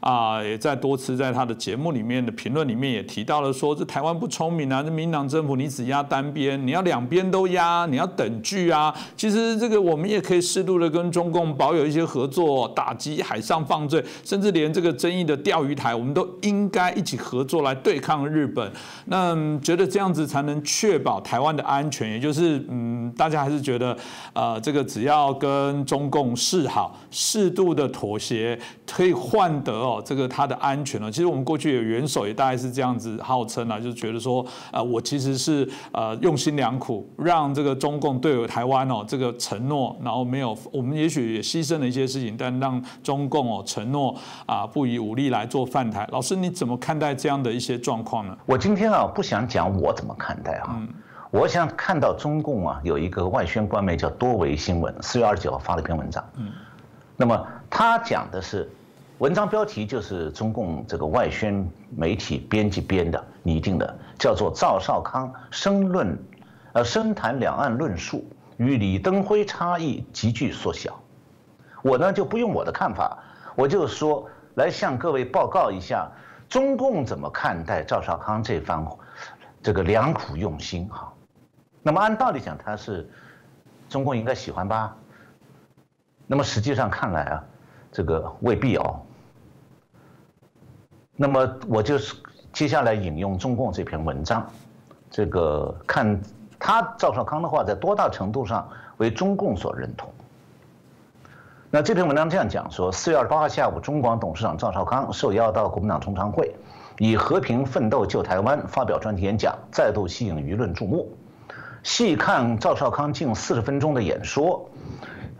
[0.00, 13.80] 啊也在多次在他的节目里面的评论里面也提到了说，这台湾不聪明啊，这民党政府你只压单边，你要两边都压，你要等距啊，其实这个我们也可以适度的跟中共保有一些合作，打击海上犯。
[13.88, 18.70] 罪，甚至连这个争议的钓鱼台，我们都应该一起合作来对抗日本。
[19.06, 23.96] 那觉得这样子才能确保台湾的安全，也就是嗯，大家还是觉得
[24.34, 31.08] 呃，这个只要跟中共示好，适度的妥协，可以换得哦这个它的安全了。
[31.08, 43.64] 其实我们过去有元首也大概是这样子号称啊，就觉得说呃，我其实是呃用心良苦，让这个中共对台湾哦这个承诺，然后没有我们也许也牺牲了一些事情，但让中共哦。
[43.70, 44.12] 承诺
[44.46, 46.04] 啊，不以武力来做饭台。
[46.10, 48.36] 老师，你怎么看待这样的一些状况呢？
[48.46, 50.74] 我今天啊，不想讲我怎么看待哈。
[50.76, 50.88] 嗯。
[51.30, 56.24] 我想看到中共啊，有一个外宣官媒叫多维新闻，四月二十九号发了一篇文章。
[56.36, 56.50] 嗯。
[57.16, 58.68] 那么他讲的是，
[59.20, 66.18] 文章标题就是中共这个外宣媒体编辑编的拟定的，叫做赵少康申论，
[66.72, 68.24] 呃，深谈两岸论述
[68.56, 70.98] 与李登辉差异急剧缩小。
[71.82, 73.18] 我呢就不用我的看法，
[73.54, 76.10] 我就说来向各位报告一下，
[76.48, 78.82] 中共怎么看待赵少康这番
[79.62, 81.12] 这个良苦用心哈。
[81.82, 83.06] 那么按道理讲，他是
[83.86, 84.96] 中共应该喜欢吧？
[86.26, 87.44] 那么实际上看来啊，
[87.92, 89.02] 这个未必哦。
[91.22, 92.14] 那么我就是
[92.50, 94.50] 接下来引用中共这篇文章，
[95.10, 96.18] 这个看
[96.58, 98.66] 他赵少康的话，在多大程度上
[98.96, 100.08] 为中共所认同？
[101.70, 106.54] 那这篇文章这样讲说：四月二十八号下午，中广董事长赵少康受邀到国民党中常会，
[106.98, 111.06] 以“和平奋斗救台湾”发表专题演讲，再度吸引舆论注目。
[111.82, 114.70] 细看赵少康近四十分钟的演说，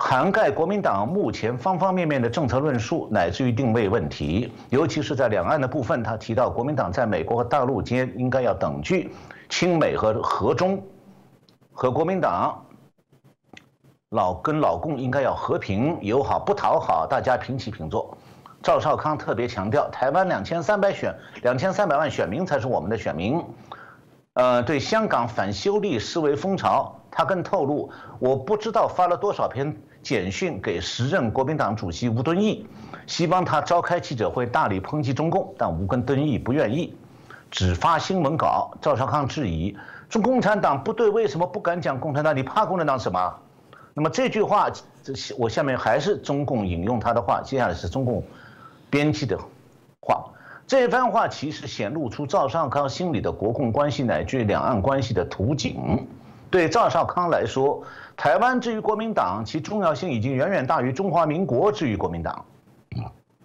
[0.03, 9.13] 涵盖国民党目前方方面面的政策论述，乃至于定位问题，尤其是在两岸的部分，他提到国民党在美国和大陆间应该要等距，
[9.51, 10.83] 亲美和和中，
[11.71, 12.65] 和国民党。
[14.09, 18.17] 老跟老共应该要和平友好，不讨好，大家平起平坐。
[18.63, 23.45] 赵少康特别强调，台湾两千三百选两千三百万选民才是我们的选民。
[24.33, 32.67] 呃，对香港反修例思维风潮，他更透露，我不知道发了多少篇简讯给时任国民党主席吴敦义，
[33.07, 36.95] 希望他召开记者会大力抨击中共，但吴跟敦义不愿意，
[37.51, 38.71] 只发新闻稿。
[38.81, 39.77] 赵少康质疑，
[40.09, 42.37] 中共产党不对，为什么不敢讲共产党？
[42.37, 43.35] 你怕共产党什么？
[43.93, 44.71] 那么这句话，
[45.03, 48.23] 这我下面还是中共引用他的话，接下来是中共
[48.89, 49.39] 编辑的
[50.01, 50.25] 话。
[50.67, 56.07] 这番话其实显露出赵少康心里的国共关系乃至两岸关系的图景。
[56.49, 57.83] 对赵少康来说，
[58.21, 62.45] 台湾之于国民党，其重要性已经远远大于中华民国之于国民党。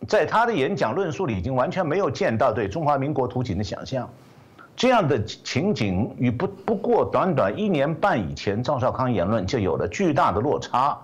[0.06, 4.06] 在他的演讲论述里，已经完全没有见到对中华民国图景的想象。
[4.76, 10.98] 这样的情景与不不过短短一年半以前赵少康言论就有了巨大的落差。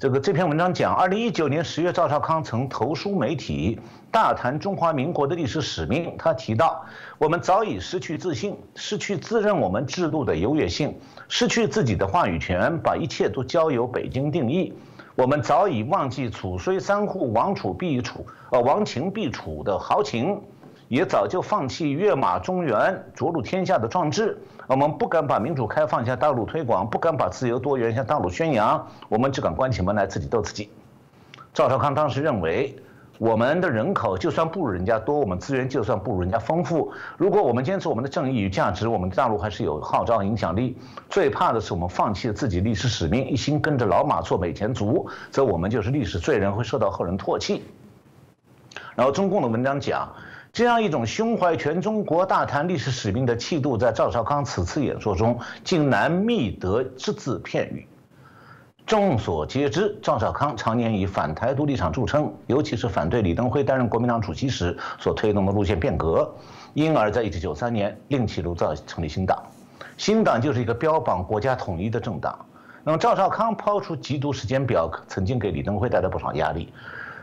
[0.00, 3.78] 这个这篇文章讲，二零一九年十月，赵少康曾投书媒体，
[4.10, 6.12] 大谈中华民国的历史使命。
[6.18, 6.84] 他提到，
[7.18, 14.72] 我们早已失去自信，失去自认我们制度的优越性，失去自己的话语权，把一切都交由北京定义。
[15.14, 20.40] 我们早已忘记楚虽三户，王楚必楚，呃，亡秦必楚的豪情。
[20.88, 24.36] 也早就放弃跃马中原、逐鹿天下的壮志。
[24.68, 28.86] 我们不敢把民主开放向大陆推广，不敢把自由多元向大陆宣扬。
[29.08, 30.70] 我们只敢关起门来自己斗自己。
[31.52, 32.74] 赵少康当时认为，
[33.18, 40.78] 我们的人口就算不如人家多，我们资源就算不如人家丰富，如果我们坚持我们的正义与价值，我们的大陆还是有号召影响力。
[41.10, 47.62] 最怕的是我们放弃了自己历史使命，一心跟着老马做美前卒，则我们就是历史罪人，会受到后人唾弃。
[48.94, 50.08] 然后中共的文章讲。
[50.52, 57.88] 这样一种胸怀全中国、大谈历史使命的气度，在赵少康此次演说中竟难觅得只字片语。
[58.84, 66.30] 众所皆知，赵少康常年以反台独立场著称，尤其是反对李登辉担任国民党主席时所推动的路线变革，
[66.74, 69.42] 因而，在1993年另起炉灶成立新党。
[69.96, 72.38] 新党就是一个标榜国家统一的政党。
[72.84, 76.70] 那么，赵少康抛出缉毒时间表，曾经给李登辉带来不少压力。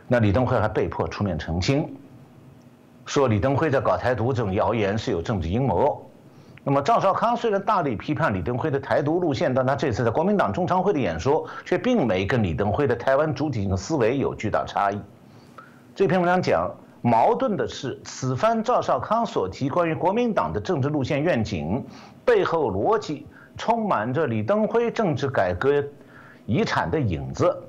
[0.07, 1.95] 那李登辉还被迫出面澄清。
[3.09, 6.07] 说李登辉在搞台独这种谣言是有政治阴谋。
[6.63, 15.01] 那么赵少康虽然大力批判李登辉的台独路线，但他这次在国民党中常会的演说却并没跟李登辉的台湾主体性思维有巨大差异。
[15.95, 16.69] 这篇文章讲，
[17.01, 21.83] 矛盾的是，此番赵少康所提关于国民党的政治路线愿景
[22.23, 23.25] 背后逻辑，
[23.57, 25.83] 充满着李登辉政治改革
[26.45, 27.63] 遗产的影子。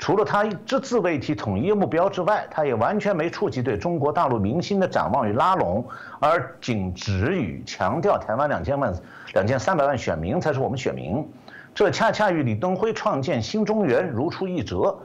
[0.00, 5.86] 除了他只字未提统一目标之外，他也完全没触及对中国大陆民心的展望与拉拢，
[6.18, 8.92] 而仅止于强调台湾两千万、
[9.34, 11.28] 两千三百万选民才是我们选民，
[11.74, 14.98] 这恰恰与李登辉创建新中原如出一辙，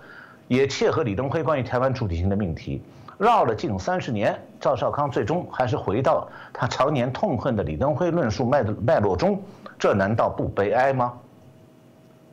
[0.47, 2.81] 也切合李登辉关于台湾主体性的命题。
[3.17, 9.41] 绕了近三十年，赵少康最终还是回到他常年痛恨的李登辉论述脉脉络中，
[9.77, 11.13] 这难道不悲哀吗？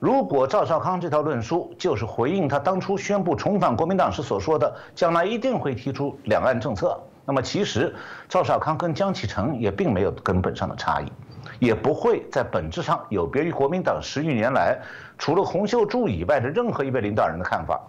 [0.02, 7.94] 如果赵少康这套论述就是回应他当初宣布重返国民党时所说的将来一定会提出两岸政策，那么其实
[8.28, 11.06] 赵少康跟江启臣也并没有根本上的差异，
[11.60, 14.76] 也不会在本质上有别于国民党十余年来
[15.18, 17.80] 除了洪秀柱以外的任何一位领导人的看法。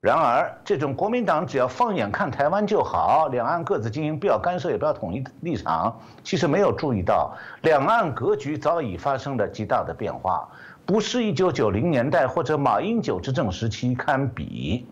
[0.00, 7.32] 然而，这种国民党只要放眼看台湾就好，两岸各自经营，不要干涉，也不要统一立场，其实没有注意到
[7.62, 10.46] 两岸格局早已发生了极大的变化。
[10.86, 14.86] 不是一九九零年代或者马英九执政时期堪比。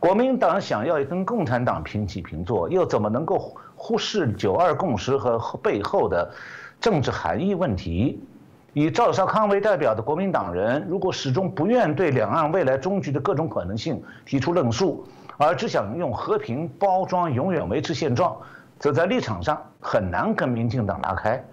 [0.00, 6.30] 国民党想要跟共产党平起平坐，又怎么能够忽视九二共识和背后的
[6.80, 8.22] 政治含义问题？
[8.72, 18.34] 以赵少康为代表的国民党人，如果始终不愿对两岸未来终局的各种可能性提出论述，而只想用和平包装永远维持现状，
[18.78, 21.44] 则在立场上很难跟民进党拉开。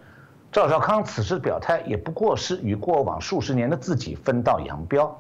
[0.51, 5.17] 赵少康此时的表态，也不过是与过往数十年的自己分道扬镳。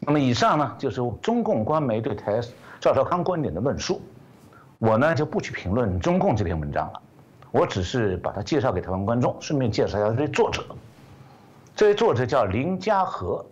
[0.00, 2.40] 那么以上呢，就是中共官媒对台
[2.80, 4.00] 赵少康观点的论述，
[4.78, 7.02] 我呢就不去评论中共这篇文章了，
[7.50, 10.64] 我只是把它介绍给台湾观众，顺便介绍一下这位作者。
[11.76, 13.44] 这位作者叫林家和。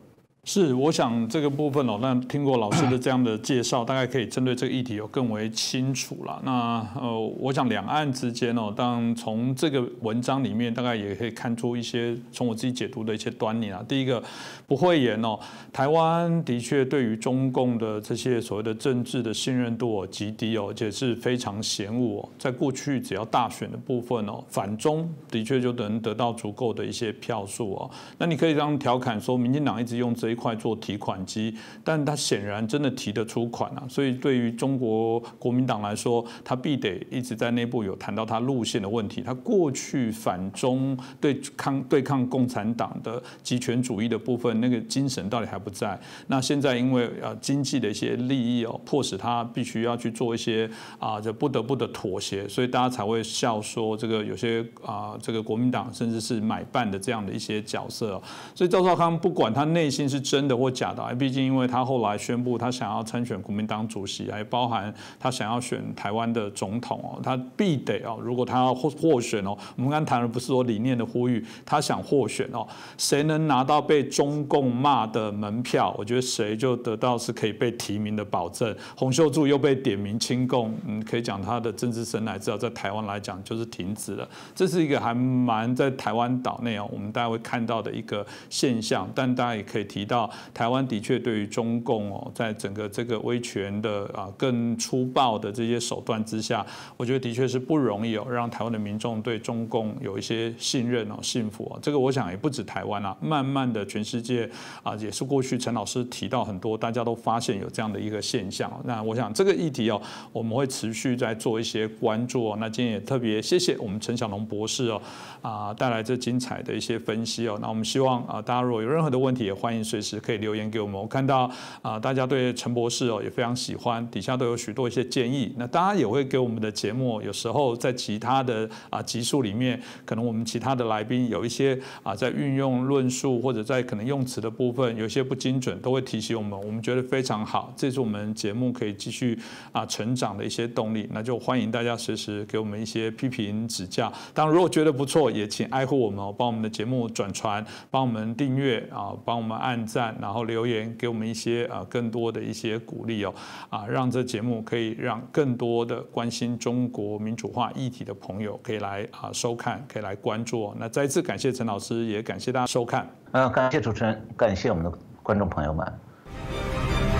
[0.49, 6.41] 是，我想这个部分哦，那听过老师的这样的介绍，大概可以针对这个议题有更为清楚了。
[6.45, 13.85] 那呃，我想两岸之间哦，当从这个文章里面，大概也可以看出一些从我自己解读的一些端倪啊。
[13.89, 14.23] 第一个，
[14.69, 15.37] 不会言哦，
[15.73, 22.29] 台湾的确对于中共的这些所谓的政治的信任度哦极低哦，而且是非常嫌恶哦。
[22.39, 27.91] 在过去只要大选的部分哦，反中的确就能得到足够的一些票数哦。
[28.17, 30.36] 那你可以这样调侃说，民进党一直用这一。
[30.37, 39.23] 块做提款机，但他显然真的提得出款啊，所以对于中国国民党来说，他必得一直在内部有谈到他路线的问题。
[39.23, 45.99] 他过去反中对抗对抗共产党的极权主义的部分，那个精神到底还不在？
[46.27, 50.69] 那现在因为呃经济的一些利益哦，迫使他必须要去做一些
[50.99, 58.21] 啊，就不得不的妥协，所以大家才会笑说这个有些啊，这个国民党甚至是买办的这样的一些角色。
[58.55, 60.21] 所以赵少康不管他内心是。
[60.29, 61.15] 真的或假的？
[61.15, 68.19] 毕竟，因为他后来宣布他想要参选国民党主席，还包含他想要选台湾的总统哦，他必得哦。
[68.21, 72.67] 如果他要获获选哦，我们刚谈的不是说理念的呼吁，他想获选哦，
[72.99, 78.75] 谁能拿到被中共骂的门票，我觉得谁就得到是可以被提名的保证。
[78.97, 84.29] 洪秀柱又被点名亲共，嗯，可以讲他的政治生涯至少在台湾来讲就是停止了。
[84.55, 90.31] 这是一个还蛮在台湾岛内哦，我们大家会看到的一个现象，但大家也可以提到。
[90.55, 96.65] 台湾的确对于中共哦，在整个这个威权的啊更粗暴的这些手段之下，
[96.97, 101.79] 我觉得的确是不容易哦，让台湾的民众对中共有一些信任哦、信服哦。
[101.83, 104.49] 这个我想也不止台湾啊，慢慢的全世界
[104.83, 108.73] 啊，也是过去陈老师提到很多，大家都发现有这样的一个现象。
[108.85, 110.01] 那我想这个议题哦，
[110.33, 112.57] 我们会持续在做一些关注哦。
[112.61, 115.03] 那今天也特别谢谢我们陈小龙博士哦，
[115.43, 117.59] 啊带来这精彩的一些分析哦。
[117.61, 120.17] 那我们希望啊，大家如果有任何的问题，也欢迎随随时。
[120.27, 121.01] 可以留言给我们。
[121.01, 121.49] 我看到
[121.83, 125.55] 啊，大家对陈博士哦也非常喜欢，底下都有许多一些建议。
[125.57, 136.61] 那大家也会给我们的节目，有时候在其他的啊集数里面，可能我们其他的来宾有一些啊在运用论述或者在可能用词的部分有一些不精准，都会提醒我们。
[136.61, 139.39] 我们觉得非常好，这是我们节目可以继续
[139.71, 141.09] 啊成长的一些动力。
[141.13, 144.13] 那就欢迎大家随时给我们一些批评指教。
[144.35, 149.86] 当然，如果觉得不错，也请爱护我们，帮我们的节目转传，帮我们订阅啊，帮我们按。
[149.87, 153.35] 赞，然后留言给我们一些啊更多的一些鼓励哦，
[153.71, 160.75] 啊让这节目可以让更多的关心中国民主化议题的朋友可以来啊收看，可以来关注。
[160.79, 163.09] 那再次感谢陈老师，也感谢大家收看。
[163.33, 167.16] 嗯，感谢主持人，感谢我们的观众朋友们。